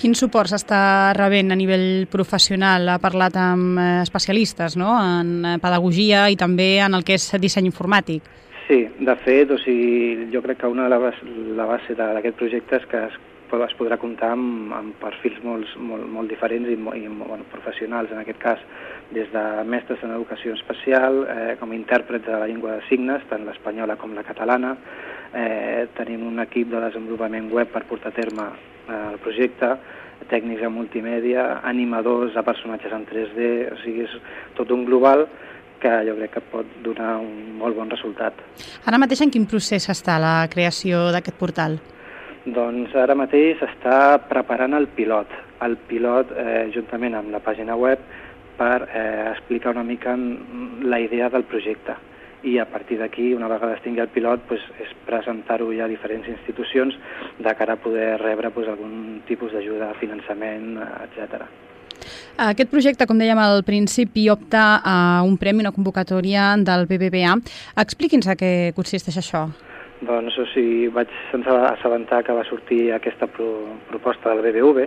[0.00, 2.86] Quin suport s'està rebent a nivell professional?
[2.88, 4.94] Ha parlat amb eh, especialistes no?
[4.96, 8.28] en eh, pedagogia i també en el que és disseny informàtic.
[8.68, 11.12] Sí, de fet, o sigui, jo crec que una de la,
[11.58, 13.18] la base d'aquest projecte és que es
[13.66, 18.22] es podrà comptar amb, amb perfils molt, molt, molt diferents i, i bueno, professionals, en
[18.22, 18.62] aquest cas
[19.10, 23.24] des de mestres en educació especial, eh, com a intèrprets de la llengua de signes,
[23.28, 24.76] tant l'espanyola com la catalana.
[25.34, 29.74] Eh, tenim un equip de desenvolupament web per portar a terme eh, el projecte,
[30.30, 34.18] tècnics en multimèdia, animadors a personatges en 3D, o sigui, és
[34.58, 35.26] tot un global
[35.80, 38.36] que jo crec que pot donar un molt bon resultat.
[38.84, 41.80] Ara mateix en quin procés està la creació d'aquest portal?
[42.46, 45.32] Doncs ara mateix s'està preparant el pilot,
[45.66, 48.00] el pilot eh, juntament amb la pàgina web
[48.56, 51.96] per eh, explicar una mica la idea del projecte
[52.42, 55.90] i a partir d'aquí, una vegada es tingui el pilot, pues, és presentar-ho ja a
[55.90, 56.96] diferents institucions
[57.38, 61.44] de cara a poder rebre pues, algun tipus d'ajuda, finançament, etc.
[62.40, 67.36] Aquest projecte, com dèiem al principi, opta a un premi, una convocatòria del BBVA.
[67.84, 69.50] Expliqui'ns a què consisteix això.
[70.00, 73.50] Doncs o sigui, vaig assabentar que va sortir aquesta pro
[73.90, 74.86] proposta del BBV,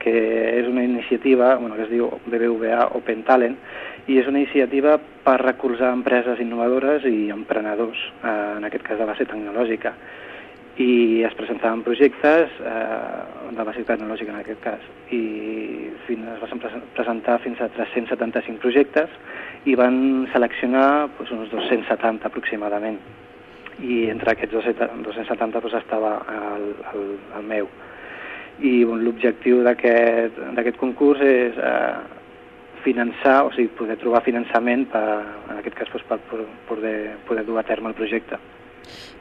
[0.00, 0.14] que
[0.60, 3.58] és una iniciativa bueno, que es diu BBVA Open Talent,
[4.08, 9.10] i és una iniciativa per recolzar empreses innovadores i emprenedors, eh, en aquest cas de
[9.10, 9.92] base tecnològica.
[10.80, 16.64] I es presentaven projectes eh, de base tecnològica en aquest cas, i fins, es van
[16.96, 19.12] presentar fins a 375 projectes
[19.68, 20.00] i van
[20.32, 20.88] seleccionar
[21.18, 23.00] doncs, uns 270 aproximadament
[23.82, 27.08] i entre aquests 270 doncs, estava el, el,
[27.38, 27.68] el meu.
[28.64, 31.96] I bon, l'objectiu d'aquest concurs és eh,
[32.86, 35.04] finançar, o sigui, poder trobar finançament per,
[35.50, 38.40] en aquest cas doncs, per poder, poder dur a terme el projecte.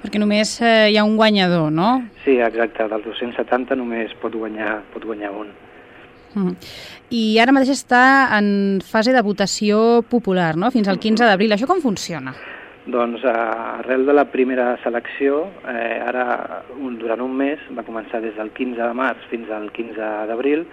[0.03, 1.89] Perquè només eh, hi ha un guanyador, no?
[2.23, 5.49] Sí, exacte, dels 270 només pot guanyar, pot guanyar un.
[6.35, 6.53] Mm.
[7.15, 8.03] I ara mateix està
[8.37, 10.69] en fase de votació popular, no?
[10.71, 11.55] Fins al 15 d'abril.
[11.55, 12.35] Això com funciona?
[12.85, 18.35] Doncs arrel de la primera selecció, eh, ara un, durant un mes, va començar des
[18.37, 20.67] del 15 de març fins al 15 d'abril,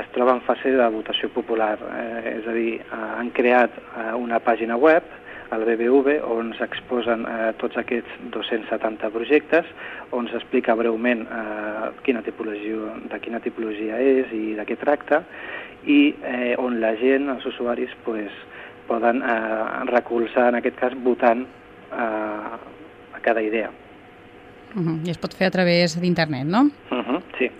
[0.00, 1.76] es troba en fase de votació popular.
[1.76, 5.04] Eh, és a dir, eh, han creat eh, una pàgina web,
[5.50, 9.68] al BBV, on s'exposen eh, tots aquests 270 projectes,
[10.16, 15.20] on s'explica breument eh, quina tipologia, de quina tipologia és i de què tracta,
[15.84, 18.32] i eh, on la gent, els usuaris, pues,
[18.88, 21.44] poden eh, recolzar, en aquest cas, votant
[21.92, 22.08] a,
[23.14, 23.70] a cada idea.
[24.74, 25.06] Uh -huh.
[25.06, 26.70] I es pot fer a través d'internet, no?
[26.90, 27.50] Uh -huh, sí.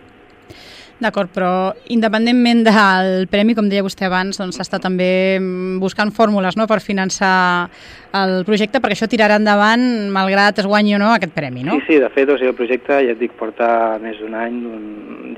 [0.98, 5.38] D'acord, però independentment del premi, com deia vostè abans, doncs s'està també
[5.78, 7.70] buscant fórmules no?, per finançar
[8.18, 11.78] el projecte, perquè això tirarà endavant malgrat es guanyi o no aquest premi, no?
[11.78, 14.58] Sí, sí, de fet, o sigui, el projecte, ja et dic, porta més d'un any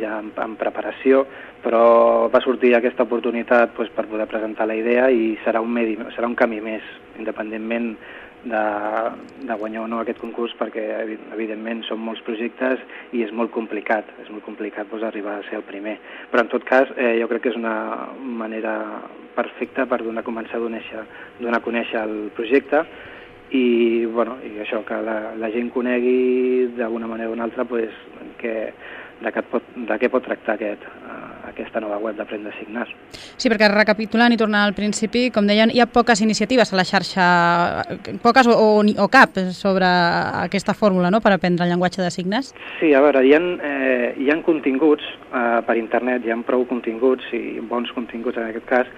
[0.00, 1.26] ja en, en preparació,
[1.64, 5.98] però va sortir aquesta oportunitat doncs, per poder presentar la idea i serà un, medi,
[6.16, 6.84] serà un camí més,
[7.18, 7.94] independentment
[8.44, 8.64] de,
[9.44, 10.84] de guanyar o no aquest concurs perquè
[11.34, 12.80] evidentment són molts projectes
[13.12, 15.98] i és molt complicat, és molt complicat doncs, arribar a ser el primer.
[16.32, 18.74] Però en tot cas eh, jo crec que és una manera
[19.36, 20.82] perfecta per donar, començar a donar,
[21.40, 22.84] donar a conèixer el projecte
[23.50, 27.92] i, bueno, i això, que la, la gent conegui d'alguna manera o una altra pues,
[28.38, 28.72] que,
[29.20, 30.86] de, què pot, de què pot tractar aquest,
[31.50, 32.86] aquesta nova web d'Aprendre a Signar.
[33.12, 36.86] Sí, perquè recapitulant i tornant al principi, com deien, hi ha poques iniciatives a la
[36.88, 37.26] xarxa,
[38.22, 39.88] poques o, o, o cap sobre
[40.46, 42.54] aquesta fórmula no?, per aprendre el llenguatge de signes?
[42.80, 46.66] Sí, a veure, hi ha, eh, hi ha continguts eh, per internet, hi ha prou
[46.70, 48.90] continguts i bons continguts en aquest cas,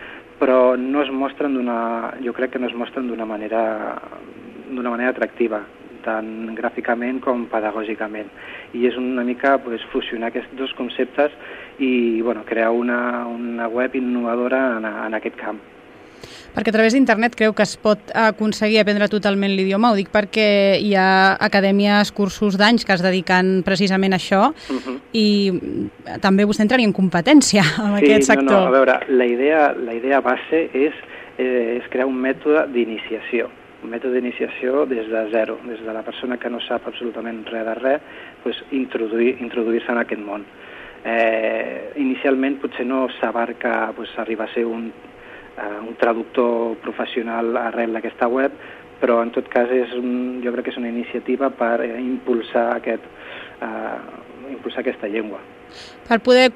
[0.43, 1.79] però no es mostren d'una,
[2.25, 3.62] jo crec que no es mostren d'una manera
[4.73, 5.61] d'una manera atractiva
[6.05, 8.31] tant gràficament com pedagògicament.
[8.77, 11.35] I és una mica pues, fusionar aquests dos conceptes
[11.79, 15.61] i bueno, crear una, una web innovadora en, en aquest camp.
[16.53, 19.93] Perquè a través d'internet creu que es pot aconseguir aprendre totalment l'idioma?
[19.93, 24.77] Ho dic perquè hi ha acadèmies, cursos d'anys que es dediquen precisament a això uh
[24.77, 24.99] -huh.
[25.12, 25.53] i
[26.21, 28.53] també vostè entraria en competència en sí, aquest sector.
[28.53, 30.93] No, no, a veure, la idea, la idea base és,
[31.38, 33.49] eh, és crear un mètode d'iniciació
[33.83, 37.66] un mètode d'iniciació des de zero, des de la persona que no sap absolutament res
[37.66, 38.01] de res,
[38.42, 40.47] pues, introduir-se introduir en aquest món
[41.05, 44.92] Eh, inicialment potser no s'abarca pues, arribar a ser un,
[45.59, 48.55] eh, un traductor professional arrel d'aquesta web,
[49.01, 52.68] però en tot cas és un, jo crec que és una iniciativa per eh, impulsar,
[52.77, 53.09] aquest,
[53.66, 55.42] eh, impulsar aquesta llengua.
[56.07, 56.53] Per poder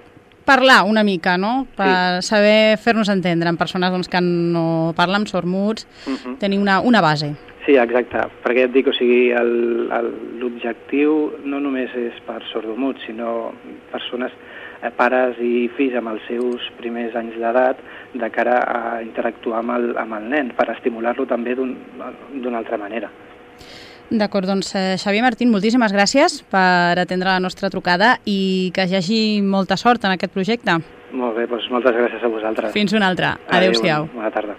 [0.46, 1.66] parlar una mica, no?
[1.76, 2.30] Per sí.
[2.30, 6.38] saber fer-nos entendre amb persones doncs, que no parlen, sormuts, uh -huh.
[6.38, 7.34] tenir una, una base.
[7.66, 9.34] Sí, exacte, perquè et dic, o sigui,
[10.38, 13.52] l'objectiu no només és per sordomuts, sinó
[13.90, 14.30] persones,
[14.82, 17.76] eh, pares i fills amb els seus primers anys d'edat
[18.14, 21.74] de cara a interactuar amb el, amb el nen, per estimular-lo també d'una
[22.48, 23.10] un, altra manera.
[24.10, 28.94] D'acord, doncs eh, Xavier Martín, moltíssimes gràcies per atendre la nostra trucada i que hi
[28.94, 30.78] hagi molta sort en aquest projecte.
[31.16, 32.72] Molt bé, doncs moltes gràcies a vosaltres.
[32.76, 33.34] Fins una altra.
[33.50, 34.06] Adéu-siau.
[34.06, 34.54] Adéu, bona tarda.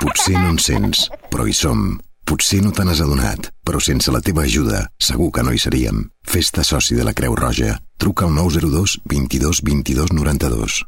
[0.00, 1.88] Potser no en sents, però hi som.
[2.26, 6.08] Potser no te n'has adonat, però sense la teva ajuda segur que no hi seríem.
[6.26, 7.76] Festa soci de la Creu Roja.
[8.02, 10.82] Truca al 902 22 22 92.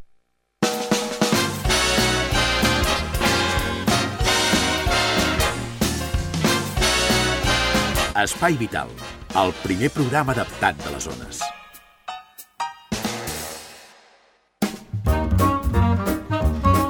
[8.19, 8.91] Espai Vital,
[9.39, 11.47] el primer programa adaptat de les zones.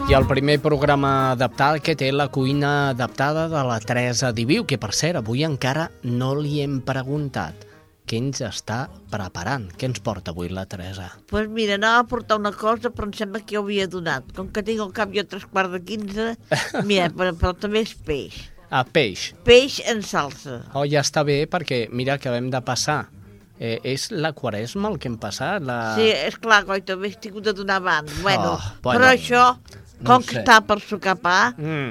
[0.09, 4.79] I el primer programa adaptat que té la cuina adaptada de la Teresa Diviu, que
[4.81, 7.67] per cert, avui encara no li hem preguntat
[8.09, 8.79] què ens està
[9.13, 9.67] preparant.
[9.77, 11.11] Què ens porta avui la Teresa?
[11.13, 13.85] Doncs pues mira, anava a portar una cosa, però em sembla que ja ho havia
[13.85, 14.33] donat.
[14.33, 16.31] Com que tinc el cap jo a tres quarts de quinze,
[16.89, 18.41] mira, però, però també és peix.
[18.73, 19.35] Ah, peix.
[19.45, 20.63] Peix en salsa.
[20.73, 23.03] Oh, ja està bé, perquè mira que hem de passar
[23.59, 25.65] Eh, és la quaresma el que hem passat?
[25.67, 25.97] La...
[25.97, 28.13] Sí, és clar, coi, també he tingut de donar abans.
[28.23, 29.43] Bueno, oh, bueno, però això
[30.01, 31.89] no Com que està per sucar pa, mm.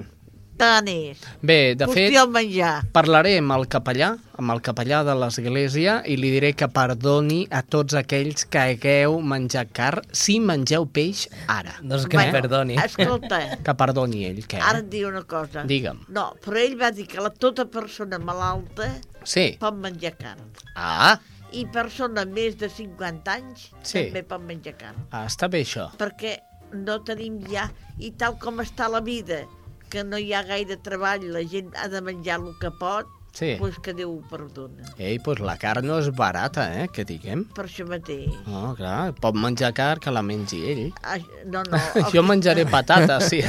[0.57, 1.19] tant és.
[1.43, 2.87] Bé, de fet, menjar.
[2.95, 7.61] parlaré amb el capellà, amb el capellà de l'església, i li diré que perdoni a
[7.61, 11.75] tots aquells que hagueu menjat car si mengeu peix ara.
[11.81, 12.79] Doncs que bueno, perdoni.
[12.83, 13.41] Escolta.
[13.67, 14.61] Que perdoni ell, què?
[14.63, 15.65] Ara et diré una cosa.
[15.67, 16.05] Digue'm.
[16.15, 18.93] No, però ell va dir que la tota persona malalta
[19.23, 19.57] sí.
[19.59, 20.47] pot menjar carn.
[20.75, 21.17] Ah,
[21.55, 24.07] i persona més de 50 anys sí.
[24.07, 25.07] també pot menjar carn.
[25.11, 25.89] Ah, està bé això.
[25.99, 26.35] Perquè
[26.73, 27.67] no tenim ja,
[27.99, 29.43] i tal com està la vida,
[29.91, 33.55] que no hi ha gaire treball, la gent ha de menjar el que pot, sí.
[33.59, 34.83] pues que Déu ho perdona.
[34.97, 37.43] Ei, pues la carn no és barata, eh, que diguem.
[37.55, 38.33] Per això mateix.
[38.49, 40.83] No, clar, pot menjar carn que la mengi ell.
[41.03, 41.81] Ah, no, no.
[42.13, 43.41] jo menjaré patates, sí.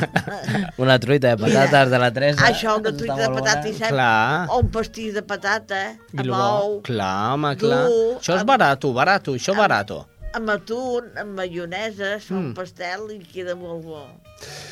[0.82, 2.50] una truita de patates de la Teresa.
[2.50, 4.48] Això, una truita de patates, i clar.
[4.50, 6.82] o un pastís de patata, amb ou.
[6.86, 7.86] Clar, home, clar.
[7.88, 8.52] Dur, això és amb...
[8.52, 12.40] barato, barato, això és barato amb atún, amb maionesa, fa mm.
[12.40, 14.02] un pastel i queda molt bo.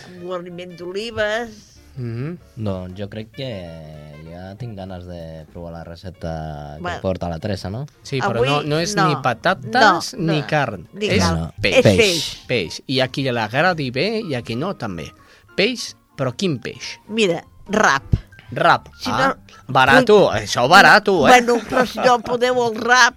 [0.08, 1.70] Amb guarniment d'olives...
[1.94, 2.38] Mm -hmm.
[2.56, 3.50] No, jo crec que
[4.26, 7.86] ja tinc ganes de provar la recepta bueno, que porta la Teresa, no?
[8.02, 10.88] Sí, però Avui, no, no és no, ni patates no, ni no, carn.
[10.92, 11.52] Ni és carn.
[11.60, 11.76] peix.
[11.76, 12.42] És peix.
[12.46, 12.82] Peix.
[12.86, 15.12] I a qui l'agradi bé i a qui no, també.
[15.54, 16.98] Peix, però quin peix?
[17.06, 18.04] Mira, rap.
[18.50, 18.88] Rap.
[18.98, 21.30] Si ah, no, barato, pues, això barato, eh?
[21.30, 23.14] Bueno, però si no podeu el rap,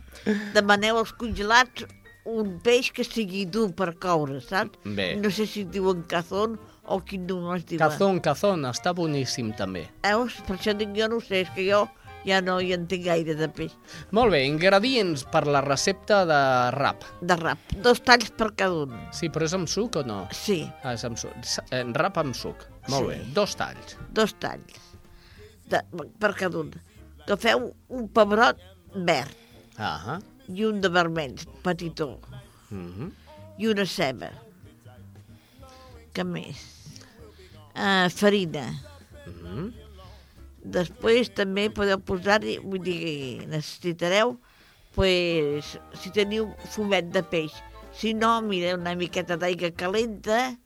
[0.53, 1.85] demaneu els congelats
[2.27, 4.79] un peix que sigui dur per coure, saps?
[4.83, 5.13] Bé.
[5.21, 7.79] No sé si diuen cazón o quin nom es diu.
[7.81, 9.87] Cazón, cazón, està boníssim també.
[10.05, 10.39] Veus?
[10.47, 11.85] Per això dic jo no sé, és que jo
[12.27, 13.75] ja no hi entenc gaire de peix.
[14.15, 16.41] Molt bé, ingredients per la recepta de
[16.75, 17.05] rap.
[17.21, 18.97] De rap, dos talls per cada un.
[19.15, 20.25] Sí, però és amb suc o no?
[20.35, 20.61] Sí.
[20.83, 21.35] Ah, és amb suc.
[21.75, 22.67] En rap amb suc.
[22.91, 23.13] Molt sí.
[23.13, 23.97] bé, dos talls.
[24.15, 24.83] Dos talls
[25.71, 25.83] de,
[26.19, 26.71] per cada un.
[27.25, 28.59] Agafeu un pebrot
[28.95, 29.45] verd.
[29.77, 32.19] Ah i un de vermell, petitó.
[32.69, 33.11] Mm -hmm.
[33.57, 34.31] I una ceba.
[36.13, 36.57] Què més?
[37.75, 38.65] Uh, farina.
[39.25, 39.73] Mm -hmm.
[40.63, 44.37] Després també podeu posar-hi, vull dir, necessitareu,
[44.95, 47.53] pues, si teniu fumet de peix.
[47.93, 50.57] Si no, mira, una miqueta d'aigua calenta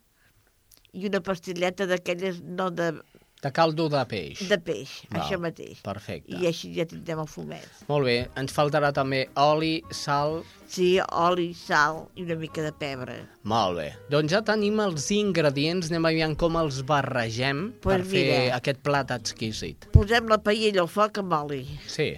[0.91, 2.93] i una pastilleta d'aquelles, no de
[3.41, 4.41] de caldo de peix.
[4.49, 5.80] De peix, Val, això mateix.
[5.82, 6.38] Perfecte.
[6.38, 7.67] I així ja tindrem el fumet.
[7.89, 10.43] Molt bé, ens faltarà també oli, sal...
[10.71, 13.17] Sí, oli, sal i una mica de pebre.
[13.49, 13.88] Molt bé.
[14.13, 18.84] Doncs ja tenim els ingredients, anem aviam com els barregem pues per mira, fer aquest
[18.86, 19.89] plat exquisit.
[19.95, 21.63] Posem la paella al foc amb oli.
[21.89, 22.12] Sí.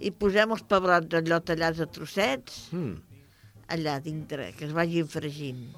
[0.00, 3.20] I posem els pebrots allò tallats a trossets, mm.
[3.76, 5.68] allà dintre, que es vagin fregint.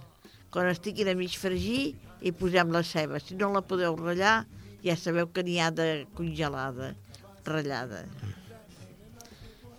[0.55, 1.91] Quan estiguin a mig fregir,
[2.23, 3.21] i posem la ceba.
[3.21, 4.45] Si no la podeu ratllar,
[4.85, 6.95] ja sabeu que n'hi ha de congelada,
[7.45, 8.05] ratllada.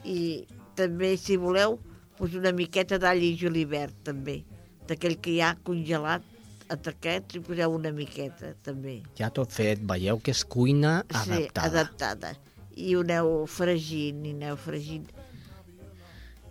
[0.06, 0.46] I
[0.78, 1.78] també, si voleu,
[2.18, 4.42] pues una miqueta d'all i julivert, també,
[4.90, 6.26] d'aquell que hi ha congelat
[6.72, 9.02] ataquets i poseu una miqueta, també.
[9.20, 11.68] Ja tot fet, veieu que és cuina Sí, adaptada.
[11.68, 12.34] adaptada.
[12.76, 15.10] I ho aneu fregint, i aneu fregint.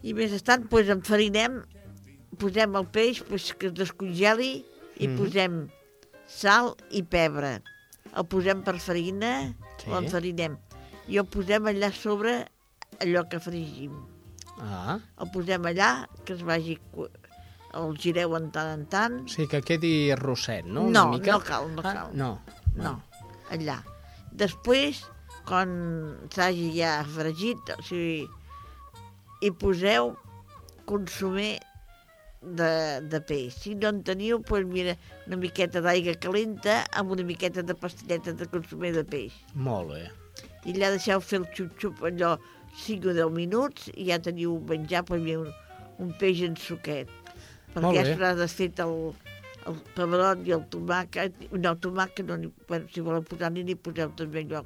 [0.03, 1.63] I més estant, doncs enfarinem,
[2.41, 4.65] posem el peix pues, que es descongeli
[5.01, 5.17] i Mhm.
[5.19, 5.69] posem
[6.29, 7.63] sal i pebre.
[8.17, 9.91] El posem per farina, Sí.
[9.91, 10.57] l'enfarinem.
[11.09, 12.49] I el posem allà sobre
[13.01, 13.93] allò que fregim.
[14.61, 16.79] Ah, El posem allà, que es vagi...
[17.73, 19.29] El gireu en tant en tant.
[19.29, 20.83] sí, que quedi rosset, no?
[20.91, 21.33] No, Una mica?
[21.33, 22.09] no cal, no Ah, cal.
[22.17, 22.41] no,
[22.75, 23.03] No,
[23.51, 23.77] allà.
[24.33, 25.05] Després,
[25.47, 28.29] quan s'hagi ja fregit, o sigui,
[29.41, 30.17] hi poseu
[30.85, 31.61] consomer
[32.43, 33.55] de, de peix.
[33.63, 34.97] Si no en teniu, doncs mira,
[35.29, 39.37] una miqueta d'aigua calenta amb una miqueta de pastilleta de consomer de peix.
[39.55, 40.03] Molt bé.
[40.65, 42.37] I allà deixeu fer el xup-xup allò
[42.85, 45.51] 5 o 10 minuts i ja teniu menjar per mi un,
[46.01, 47.11] un peix en suquet.
[47.75, 48.95] Perquè ja s'ha desfet el,
[49.69, 51.45] el pebrot i el tomàquet.
[51.53, 52.39] No, el tomàquet no,
[52.69, 54.65] bueno, si voleu posar-n'hi, n'hi poseu també allò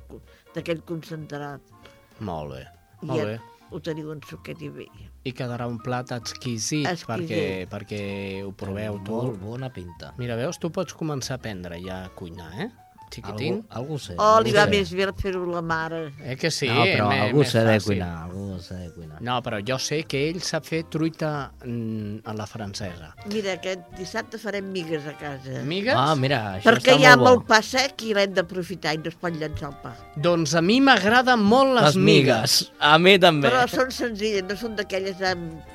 [0.54, 1.74] d'aquell concentrat.
[2.20, 2.62] Molt bé.
[3.02, 3.36] I Molt ja bé.
[3.70, 4.88] ho teniu en suquet i bé.
[5.24, 7.08] I quedarà un plat exquisit, Exquisit.
[7.08, 8.00] perquè, perquè
[8.44, 9.14] ho proveu tu.
[9.22, 10.12] Molt bona pinta.
[10.20, 12.68] Mira, veus, tu pots començar a aprendre ja a cuinar, eh?
[13.12, 13.60] Xiquitín.
[13.70, 14.14] Algú, algú sé.
[14.18, 14.70] Oh, li va sé.
[14.72, 16.00] més bé fer-ho la mare.
[16.24, 16.66] Eh que sí?
[16.66, 19.20] no, però me- algú s'ha de cuinar, algú s'ha de cuinar.
[19.22, 23.12] No, però jo sé que ell sap fer truita mm, a la francesa.
[23.30, 25.62] Mira, aquest dissabte farem migues a casa.
[25.62, 25.94] Migues?
[25.94, 29.12] Ah, mira, això Perquè està hi ha molt pa sec i l'hem d'aprofitar i no
[29.12, 29.94] es pot llançar el pa.
[30.16, 32.58] Doncs a mi m'agraden molt les, Les migues.
[32.80, 33.48] A mi també.
[33.48, 35.70] Però són senzilles, no són d'aquelles amb...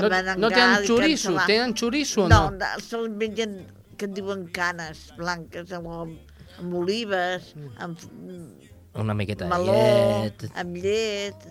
[0.00, 1.32] No, no tenen xoriço?
[1.46, 2.50] Tenen xoriço o no?
[2.50, 3.58] No, no se'ls mengen,
[3.98, 5.90] que en diuen canes blanques, amb,
[6.60, 7.70] amb olives, Mm.
[7.84, 7.98] amb
[8.98, 9.82] Una miqueta meló, de
[10.24, 10.46] llet.
[10.58, 11.50] amb llet...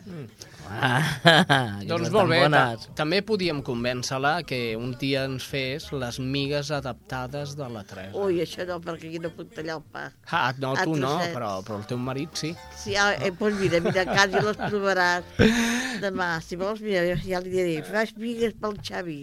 [0.69, 1.01] Ah,
[1.79, 2.63] que Doncs molt bé, ta
[2.99, 8.13] també podíem convèncer-la que un dia ens fes les migues adaptades de la Teresa.
[8.19, 10.09] Ui, això no, perquè aquí no puc tallar el pa.
[10.29, 12.51] Ah, no, A tu no, però, però el teu marit sí.
[12.77, 15.33] Sí, ah, eh, doncs mira, mira, a casa les provaràs
[16.03, 16.29] demà.
[16.45, 19.19] Si vols, mira, ja li diré, fas migues pel Xavi.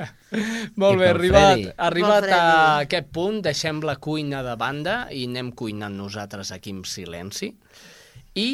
[0.80, 1.70] Molt I bé, arribat, Freddy.
[1.88, 2.42] arribat a
[2.86, 7.39] aquest punt, deixem la cuina de banda i anem cuinant nosaltres aquí en silenci.
[7.48, 8.48] I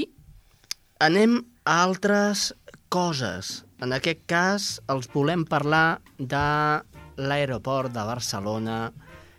[1.03, 2.53] anem a altres
[2.89, 3.65] coses.
[3.83, 6.47] En aquest cas, els volem parlar de
[7.17, 8.79] l'aeroport de Barcelona,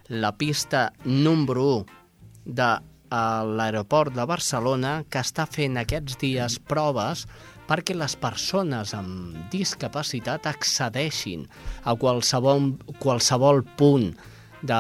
[0.10, 2.70] la pista número 1 de
[3.10, 7.26] a l'aeroport de Barcelona que està fent aquests dies proves
[7.68, 11.46] perquè les persones amb discapacitat accedeixin
[11.84, 14.14] a qualsevol, qualsevol punt
[14.62, 14.80] de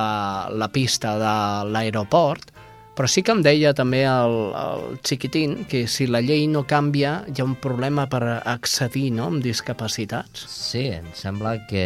[0.58, 1.36] la pista de
[1.72, 2.52] l'aeroport,
[2.98, 7.20] però sí que em deia també el, el xiquitín que si la llei no canvia
[7.30, 10.48] hi ha un problema per accedir no, amb discapacitats.
[10.50, 11.86] Sí, em sembla que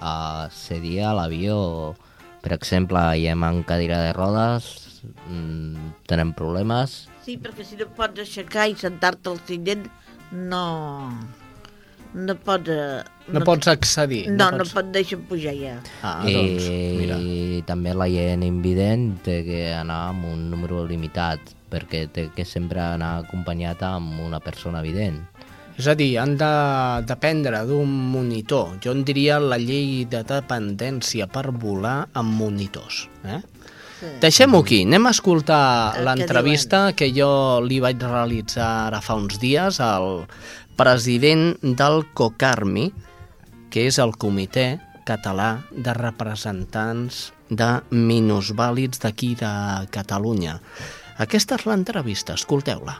[0.00, 1.60] uh, seria a l'avió,
[2.40, 4.72] per exemple, hi hem en cadira de rodes,
[5.28, 9.82] mm, tenen problemes, Sí, perquè si no pots aixecar i sentar-te al seient,
[10.32, 10.62] no...
[12.14, 12.68] No pots...
[12.72, 13.02] eh,
[13.32, 14.30] No pots accedir.
[14.30, 15.74] No, no no, pots- no et deixen pujar ja.
[16.02, 17.18] Ah, I, doncs, mira.
[17.68, 22.80] també la gent invident té que anar amb un número limitat, perquè té que sempre
[22.80, 25.20] anar acompanyat amb una persona evident.
[25.78, 26.48] És a dir, han de
[27.06, 28.78] dependre d'un monitor.
[28.82, 33.04] Jo en diria la llei de dependència per volar amb monitors.
[33.22, 33.38] Eh?
[34.00, 34.06] Sí.
[34.22, 34.80] Deixem-ho aquí.
[34.86, 40.24] Anem a escoltar l'entrevista que jo li vaig realitzar ara fa uns dies al
[40.78, 42.86] president del COCARMI,
[43.68, 49.50] que és el Comitè Català de Representants de Minusvàlids d'aquí de
[49.90, 50.58] Catalunya.
[51.18, 52.94] Aquesta és l'entrevista, escolteu-la.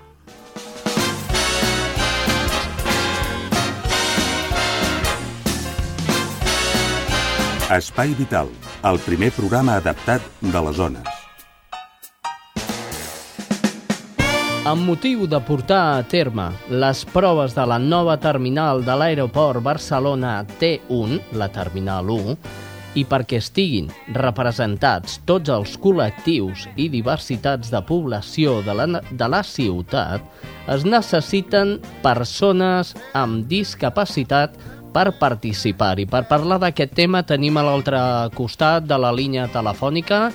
[7.79, 8.51] Espai Vital,
[8.91, 11.18] el primer programa adaptat de les zones.
[14.69, 20.43] Amb motiu de portar a terme les proves de la nova terminal de l'aeroport Barcelona
[20.61, 22.35] T1, la terminal 1,
[23.01, 29.41] i perquè estiguin representats tots els col·lectius i diversitats de població de la, de la
[29.41, 30.21] ciutat,
[30.69, 34.61] es necessiten persones amb discapacitat
[34.93, 36.05] per participar-hi.
[36.13, 38.05] Per parlar d'aquest tema tenim a l'altre
[38.37, 40.27] costat de la línia telefònica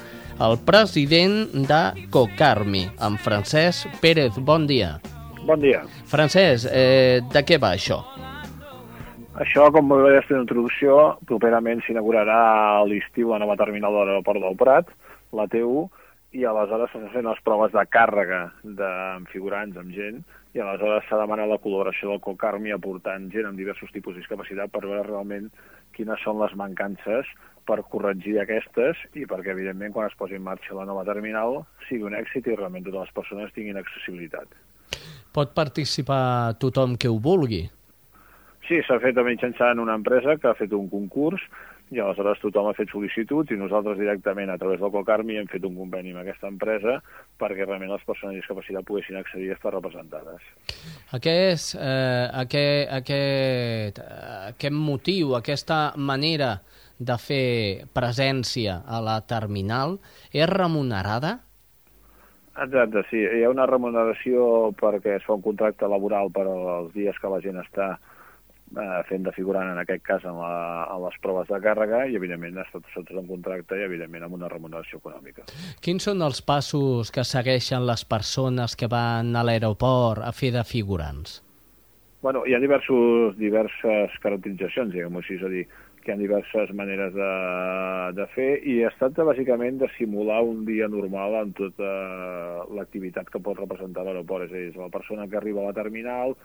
[0.42, 4.38] el president de COCARMI, en Francesc Pérez.
[4.38, 5.00] Bon dia.
[5.46, 5.84] Bon dia.
[6.10, 8.00] Francesc, eh, de què va això?
[9.42, 12.38] Això, com bé vaig fer introducció, properament s'inaugurarà
[12.78, 14.90] a l'estiu la nova terminal de l'aeroport del Prat,
[15.34, 15.90] la T1,
[16.34, 20.24] i aleshores s'han fet les proves de càrrega amb figurants, amb gent,
[20.54, 24.74] i aleshores s'ha demanat la col·laboració del COCARMI aportant gent amb diversos tipus de discapacitat
[24.74, 25.50] per veure realment
[25.94, 27.30] quines són les mancances
[27.68, 32.10] per corregir aquestes i perquè, evidentment, quan es posi en marxa la nova terminal sigui
[32.10, 34.50] un èxit i realment totes les persones tinguin accessibilitat.
[35.34, 37.64] Pot participar tothom que ho vulgui?
[38.68, 41.42] Sí, s'ha fet mitjançant una empresa que ha fet un concurs
[41.96, 45.66] i aleshores tothom ha fet sol·licitud i nosaltres directament a través del Cocarmi hem fet
[45.68, 46.98] un conveni amb aquesta empresa
[47.40, 50.44] perquè realment les persones amb discapacitat poguessin accedir a estar representades.
[51.18, 54.04] Aquest, eh, aquest, aquest,
[54.54, 56.58] aquest motiu, aquesta manera
[57.00, 59.98] de fer presència a la terminal
[60.32, 61.40] és remunerada?
[62.54, 63.18] Exacte, sí.
[63.18, 67.42] Hi ha una remuneració perquè es fa un contracte laboral per als dies que la
[67.42, 67.96] gent està
[68.80, 72.18] eh, fent de figurant, en aquest cas, en, la, en les proves de càrrega i,
[72.20, 75.48] evidentment, està sota un contracte i, evidentment, amb una remuneració econòmica.
[75.84, 80.66] Quins són els passos que segueixen les persones que van a l'aeroport a fer de
[80.68, 81.42] figurants?
[82.24, 85.66] Bueno, hi ha diversos, diverses caracteritzacions, diguem-ho així, és a dir,
[86.04, 87.32] que hi ha diverses maneres de,
[88.16, 91.92] de fer i es tracta bàsicament de simular un dia normal en tota
[92.76, 95.78] l'activitat que pot representar l'aeroport, és a dir, és la persona que arriba a la
[95.78, 96.36] terminal,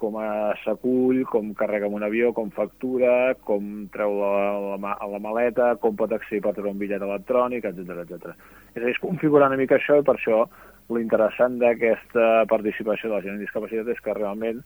[0.00, 0.18] com
[0.64, 6.12] s'acull, com carrega un avió, com factura, com treu la, la, la maleta, com pot
[6.12, 8.36] accedir per treure un bitllet electrònic, etc etc.
[8.74, 10.44] És a dir, és configurar una mica això i per això
[10.92, 14.60] l'interessant d'aquesta participació de la gent amb discapacitat és que realment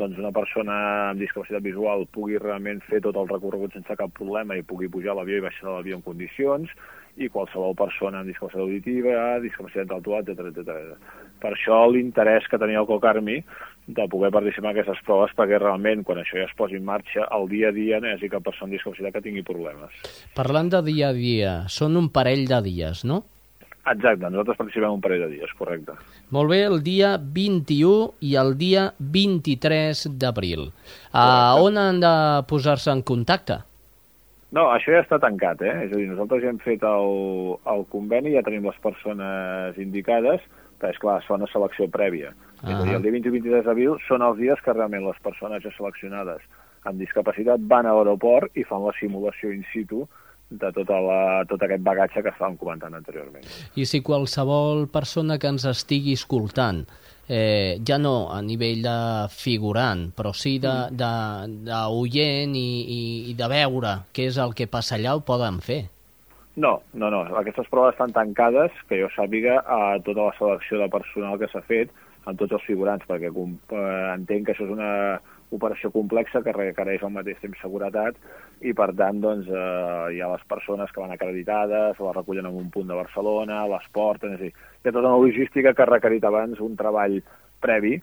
[0.00, 0.78] doncs una persona
[1.10, 5.14] amb discapacitat visual pugui realment fer tot el recorregut sense cap problema i pugui pujar
[5.14, 6.74] a l'avió i baixar de l'avió en condicions,
[7.18, 11.18] i qualsevol persona amb discapacitat auditiva, discapacitat intel·lectual, etc etc.
[11.40, 13.40] Per això l'interès que tenia el Cocarmi
[13.90, 17.26] de poder participar en aquestes proves perquè realment, quan això ja es posi en marxa,
[17.34, 19.98] el dia a dia no hi hagi cap persona amb discapacitat que tingui problemes.
[20.36, 23.24] Parlant de dia a dia, són un parell de dies, no?
[23.80, 25.96] Exacte, nosaltres participem un parell de dies, correcte.
[26.36, 30.68] Molt bé, el dia 21 i el dia 23 d'abril.
[31.16, 32.14] A on han de
[32.50, 33.62] posar-se en contacte?
[34.50, 35.74] No, això ja està tancat, eh?
[35.86, 37.12] És a dir, nosaltres ja hem fet el,
[37.70, 40.42] el conveni, ja tenim les persones indicades,
[40.80, 42.32] però és clar, es fa una selecció prèvia.
[42.62, 42.72] Ah.
[42.72, 45.22] És a dir, el dia 20 i 23 d'abril són els dies que realment les
[45.22, 46.42] persones ja seleccionades
[46.88, 50.06] amb discapacitat van a l'aeroport i fan la simulació in situ
[50.50, 53.46] de tota la, tot aquest bagatge que estàvem comentant anteriorment.
[53.78, 56.82] I si qualsevol persona que ens estigui escoltant,
[57.30, 63.00] eh, ja no a nivell de figurant, però sí d'oient i, i,
[63.30, 65.82] i de veure què és el que passa allà, ho poden fer?
[66.60, 67.22] No, no, no.
[67.38, 71.62] Aquestes proves estan tancades, que jo sàpiga, a tota la selecció de personal que s'ha
[71.68, 71.94] fet,
[72.26, 74.90] amb tots els figurants, perquè eh, entenc que això és una
[75.56, 78.16] operació complexa que requereix al mateix temps seguretat
[78.60, 82.56] i, per tant, doncs, eh, hi ha les persones que van acreditades, les recullen en
[82.62, 85.86] un punt de Barcelona, les porten, és a dir, hi ha tota una logística que
[85.86, 87.20] ha requerit abans un treball
[87.60, 87.98] previ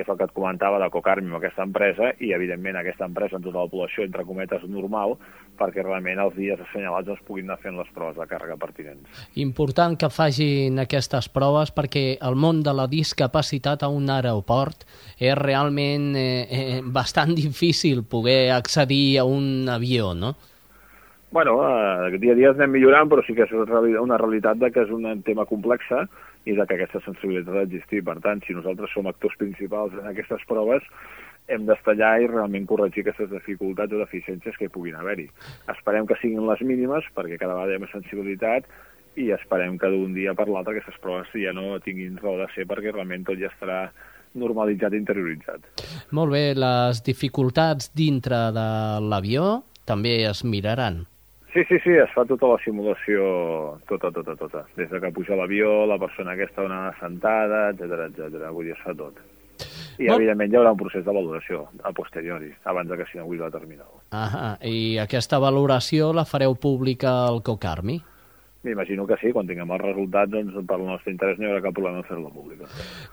[0.00, 3.36] que és el que et comentava de Cocarmi amb aquesta empresa, i evidentment aquesta empresa
[3.36, 5.16] en tota la població, entre cometes, normal,
[5.60, 9.24] perquè realment els dies assenyalats es puguin anar fent les proves de càrrega pertinents.
[9.42, 14.86] Important que facin aquestes proves perquè el món de la discapacitat a un aeroport
[15.18, 20.34] és realment eh, eh, bastant difícil poder accedir a un avió, no?
[21.30, 24.82] Bueno, eh, dia a dia anem millorant, però sí que és una realitat de que
[24.82, 26.08] és un tema complexa
[26.48, 28.04] i de que aquesta sensibilitat ha d'existir.
[28.06, 30.86] Per tant, si nosaltres som actors principals en aquestes proves,
[31.50, 35.26] hem d'estallar i realment corregir aquestes dificultats o deficiències que hi puguin haver-hi.
[35.72, 38.70] Esperem que siguin les mínimes, perquè cada vegada hi ha més sensibilitat,
[39.18, 42.68] i esperem que d'un dia per l'altre aquestes proves ja no tinguin raó de ser,
[42.70, 43.82] perquè realment tot ja estarà
[44.38, 45.66] normalitzat i interioritzat.
[46.14, 48.68] Molt bé, les dificultats dintre de
[49.10, 51.02] l'avió també es miraran.
[51.52, 54.64] Sí, sí, sí, es fa tota la simulació, tota, tota, tota.
[54.76, 58.44] Des de que puja l'avió, la persona aquesta on ha sentada, etc etc.
[58.54, 59.18] Vull dir, es fa tot.
[59.98, 60.14] I, bon.
[60.14, 63.90] evidentment, hi haurà un procés de valoració a posteriori, abans de que s'inauguri la terminal.
[64.16, 67.98] Ah, I aquesta valoració la fareu pública al COCARMI?
[68.64, 71.62] M'imagino que sí, quan tinguem els resultats, doncs, per al nostre interès no hi haurà
[71.64, 72.68] cap problema en fer-la pública.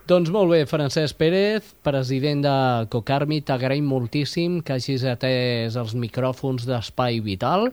[0.07, 2.57] Doncs molt bé, Francesc Pérez, president de
[2.91, 7.71] Cocarmi, t'agraïm moltíssim que hagis atès els micròfons d'Espai Vital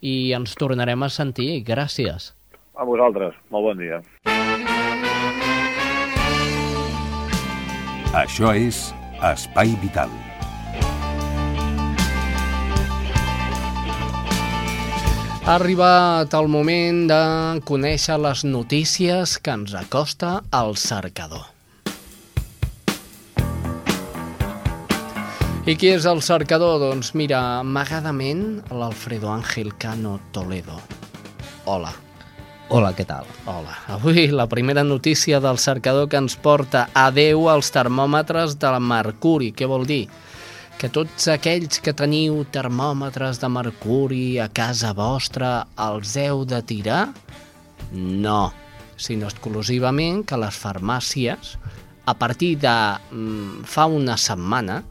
[0.00, 1.64] i ens tornarem a sentir.
[1.66, 2.32] Gràcies.
[2.78, 3.34] A vosaltres.
[3.50, 4.02] Molt bon dia.
[8.14, 8.88] Això és
[9.20, 10.10] Espai Vital.
[15.48, 17.20] Ha arribat el moment de
[17.68, 21.57] conèixer les notícies que ens acosta al cercador.
[25.68, 26.78] I qui és el cercador?
[26.80, 30.78] Doncs mira, amagadament l'Alfredo Ángel Cano Toledo.
[31.68, 31.90] Hola.
[32.72, 33.28] Hola, què tal?
[33.44, 33.74] Hola.
[33.92, 39.52] Avui la primera notícia del cercador que ens porta a 10 als termòmetres del mercuri.
[39.52, 40.06] Què vol dir?
[40.80, 47.10] Que tots aquells que teniu termòmetres de mercuri a casa vostra els heu de tirar?
[47.92, 48.54] No,
[48.96, 51.58] sinó exclusivament que les farmàcies,
[52.08, 52.78] a partir de
[53.12, 54.86] mm, fa una setmana,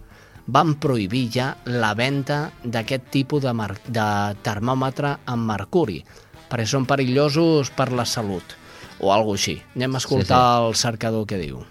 [0.48, 3.54] van prohibir ja la venda d'aquest tipus de,
[3.92, 4.08] de
[4.44, 6.02] termòmetre amb mercuri
[6.48, 8.56] perquè són perillosos per la salut,
[9.04, 9.58] o alguna així.
[9.76, 10.68] Anem a escoltar sí, sí.
[10.68, 11.62] el cercador que diu.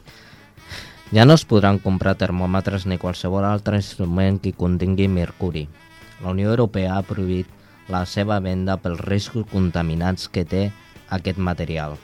[1.14, 5.66] Ja no es podran comprar termòmetres ni qualsevol altre instrument que contingui mercuri.
[6.22, 7.48] La Unió Europea ha prohibit
[7.88, 10.66] la seva venda pels riscos contaminants que té
[11.08, 11.96] aquest material.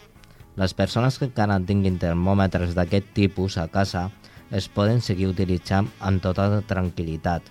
[0.57, 4.11] Les persones que encara tinguin termòmetres d'aquest tipus a casa
[4.53, 7.43] es poden seguir utilitzant amb tota tranquil·litat,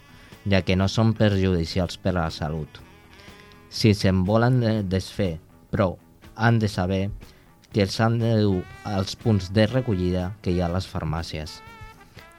[0.45, 2.81] ja que no són perjudicials per a la salut
[3.71, 4.59] si se'n volen
[4.91, 5.39] desfer,
[5.71, 5.95] però
[6.35, 7.09] han de saber
[7.71, 11.61] que els han de dur als punts de recollida que hi ha a les farmàcies.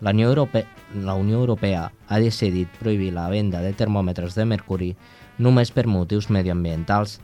[0.04, 4.90] La Unió, Europea, la Unió Europea ha decidit prohibir la venda de termòmetres de mercuri
[5.38, 7.18] només per motius medioambientals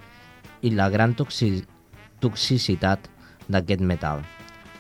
[0.63, 1.67] i la gran toxi
[2.19, 3.11] toxicitat
[3.47, 4.25] d'aquest metal.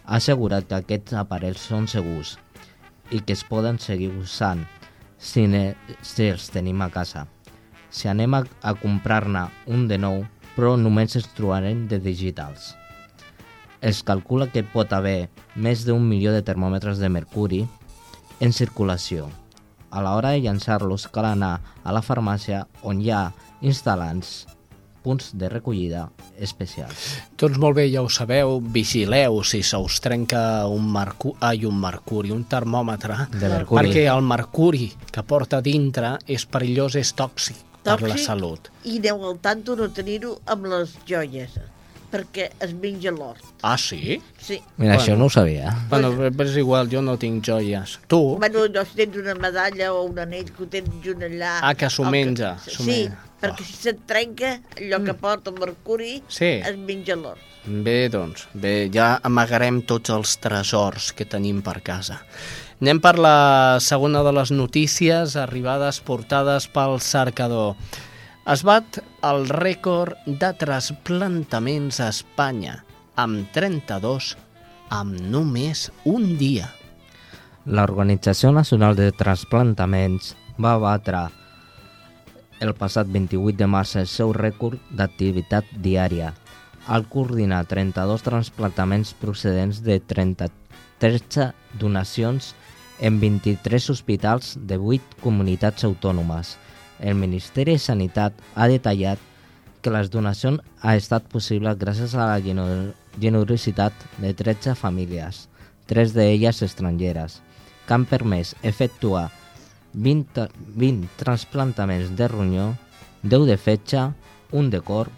[0.08, 2.38] Ha assegurat que aquests aparells són segurs
[3.10, 4.66] i que es poden seguir usant
[5.18, 7.26] si, ne, si els tenim a casa
[7.90, 10.22] si anem a, a comprar-ne un de nou,
[10.56, 12.74] però només es trobarem de digitals.
[13.80, 17.64] Es calcula que pot haver més d'un milió de termòmetres de mercuri
[18.40, 19.28] en circulació.
[19.90, 21.54] A l'hora de llançar-los cal anar
[21.84, 23.30] a la farmàcia on hi ha
[23.64, 24.44] instal·lants
[25.02, 27.06] punts de recollida especials.
[27.38, 31.78] Doncs molt bé, ja ho sabeu, vigileu si se us trenca un, mercu ai, un
[31.80, 33.80] mercuri, un termòmetre, de mercuri.
[33.80, 38.70] perquè el mercuri que porta dintre és perillós, és tòxic per la salut.
[38.84, 41.54] I aneu al tanto no tenir-ho amb les joies,
[42.12, 43.38] perquè es menja l'or.
[43.62, 44.18] Ah, sí?
[44.40, 44.58] Sí.
[44.76, 45.74] Mira, bueno, això no ho sabia.
[45.90, 47.98] Bueno, però és igual, jo no tinc joies.
[48.08, 48.20] Tu?
[48.40, 51.58] Bueno, no, si tens una medalla o un anell que ho tens junt allà...
[51.62, 52.56] Ah, que s'ho menja.
[52.64, 52.76] Que...
[52.76, 53.27] Sí, menja.
[53.40, 53.66] Perquè oh.
[53.66, 55.20] si se't trenca, allò que mm.
[55.22, 56.58] porta el mercuri sí.
[56.58, 57.38] es menja l'or.
[57.68, 62.22] Bé, doncs, bé, ja amagarem tots els tresors que tenim per casa.
[62.78, 67.74] Anem per la segona de les notícies arribades portades pel cercador.
[68.48, 72.78] Es bat el rècord de trasplantaments a Espanya,
[73.18, 74.36] amb 32
[74.94, 76.70] amb només un dia.
[77.68, 81.26] L'Organització Nacional de Transplantaments va batre
[82.60, 86.32] el passat 28 de març el seu rècord d'activitat diària
[86.88, 90.48] al coordinar 32 transplantaments procedents de 30,
[90.98, 92.54] 13 donacions
[92.98, 96.56] en 23 hospitals de 8 comunitats autònomes.
[96.98, 99.20] El Ministeri de Sanitat ha detallat
[99.82, 102.40] que les donacions ha estat possible gràcies a la
[103.20, 105.46] generositat de 13 famílies,
[105.86, 107.38] tres d'elles estrangeres,
[107.86, 109.28] que han permès efectuar
[109.94, 112.74] 20, 20 transplantaments de ronyó,
[113.22, 114.10] 10 de fetge,
[114.52, 115.10] un de cor,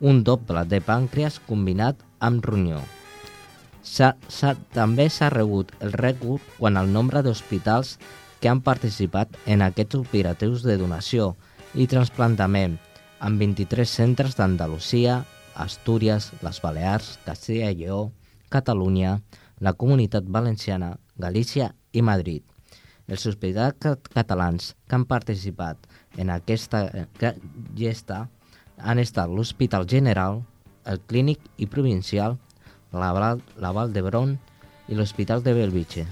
[0.00, 2.80] un doble de pàncreas combinat amb ronyó.
[3.86, 7.96] S també s'ha rebut el rècord quan el nombre d'hospitals
[8.40, 11.34] que han participat en aquests operatius de donació
[11.74, 12.76] i transplantament
[13.20, 15.22] amb 23 centres d'Andalusia,
[15.54, 18.10] Astúries, les Balears, Castella i Lleó,
[18.52, 19.20] Catalunya,
[19.60, 22.55] la Comunitat Valenciana, Galícia i Madrid.
[23.06, 25.86] Els hospitals catalans que han participat
[26.18, 26.86] en aquesta
[27.78, 28.24] gesta
[28.76, 30.42] han estat l'Hospital General,
[30.84, 32.36] el Clínic i Provincial
[32.92, 34.36] la Val, la Val d'Hebron
[34.86, 36.04] i l'Hospital de Belvitge.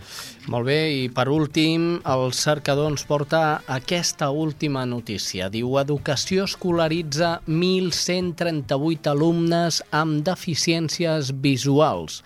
[0.51, 5.47] Molt bé, i per últim, el cercador ens porta aquesta última notícia.
[5.49, 12.23] Diu, Educació escolaritza 1.138 alumnes amb deficiències visuals.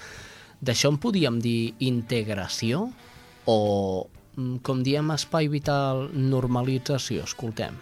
[0.64, 2.89] D'això en podíem dir integració
[3.45, 3.59] o,
[4.62, 7.24] com diem, espai vital, normalització?
[7.26, 7.76] Escoltem.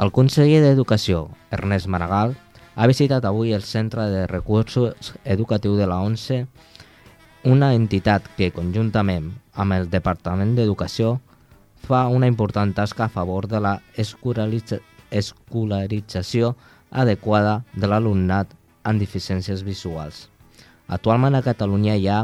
[0.00, 2.36] El conseller d'Educació, Ernest Maragall,
[2.74, 6.46] ha visitat avui el Centre de Recursos Educatius de la ONCE,
[7.44, 11.18] una entitat que, conjuntament amb el Departament d'Educació,
[11.82, 14.78] fa una important tasca a favor de la escolaritza
[15.12, 16.54] escolarització
[16.90, 18.54] adequada de l'alumnat
[18.88, 20.28] amb deficiències visuals.
[20.88, 22.22] Actualment a Catalunya hi ha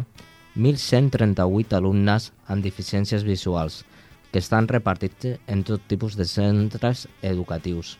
[0.58, 3.84] 1.138 alumnes amb deficiències visuals
[4.32, 7.96] que estan repartits en tot tipus de centres educatius.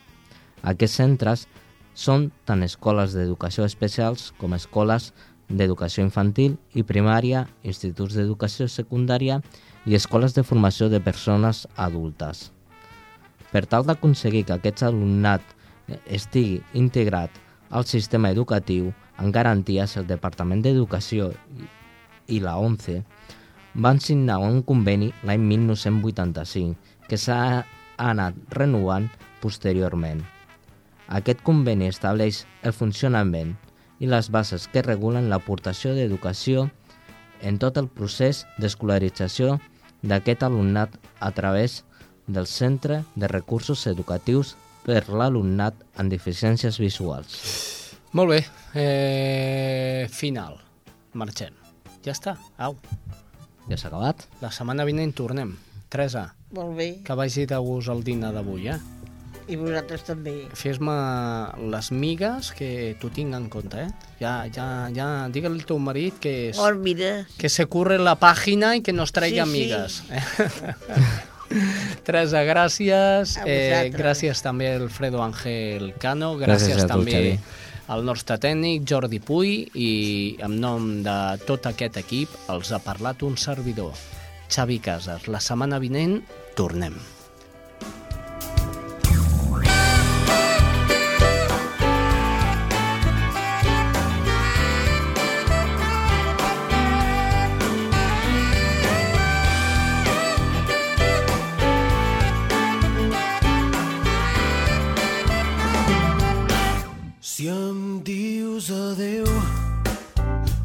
[0.67, 1.47] Aquests centres
[1.95, 5.13] són tant escoles d'educació especials com escoles
[5.49, 9.39] d'educació infantil i primària, instituts d'educació secundària
[9.87, 12.51] i escoles de formació de persones adultes.
[13.53, 15.47] Per tal d'aconseguir que aquest alumnat
[16.05, 17.31] estigui integrat
[17.71, 21.33] al sistema educatiu, en garanties, el Departament d'Educació
[22.29, 23.03] i la ONCE
[23.75, 27.65] van signar un conveni l'any 1985 que s'ha
[27.99, 29.09] anat renovant
[29.43, 30.23] posteriorment.
[31.09, 33.55] Aquest conveni estableix el funcionament
[33.99, 36.69] i les bases que regulen l'aportació d'educació
[37.43, 39.59] en tot el procés d'escolarització
[40.03, 41.83] d'aquest alumnat a través
[42.27, 44.55] del Centre de Recursos Educatius
[44.85, 47.39] per l'alumnat amb deficiències visuals.
[48.13, 48.41] Molt bé,
[48.75, 50.61] eh, final.
[51.13, 51.58] Marxem.
[52.09, 52.77] Ja està, au.
[53.69, 54.23] Ja s'ha acabat?
[54.41, 55.51] La setmana vinent tornem.
[55.93, 56.87] Teresa, Molt bé.
[57.05, 58.79] que vagi de gust el dinar d'avui, eh?
[59.49, 60.35] I vosaltres també.
[60.57, 60.95] Fes-me
[61.73, 63.89] les migues que t'ho tinc en compte, eh?
[64.21, 67.27] Ja, ja, ja, digue al teu marit que, es, Oh, mira.
[67.39, 69.73] que se curre la pàgina i que nos traiga Sí, sí.
[69.73, 70.03] amigues.
[72.05, 73.37] Teresa, gràcies.
[73.41, 76.35] A Eh, gràcies també al Alfredo Ángel Cano.
[76.37, 77.39] Gràcies Gràcies, a tu, també Xavi.
[77.89, 79.91] Al nostre tècnic, Jordi Puy, i
[80.45, 81.19] en nom de
[81.49, 83.97] tot aquest equip els ha parlat un servidor,
[84.49, 85.29] Xavi Casas.
[85.29, 86.21] La setmana vinent
[86.57, 86.97] tornem.
[107.39, 109.29] Si em dius adeu,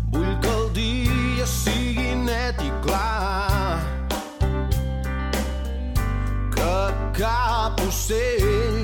[0.09, 3.77] vull que el dia sigui net i clar.
[6.55, 6.73] Que
[7.19, 8.82] cap ocell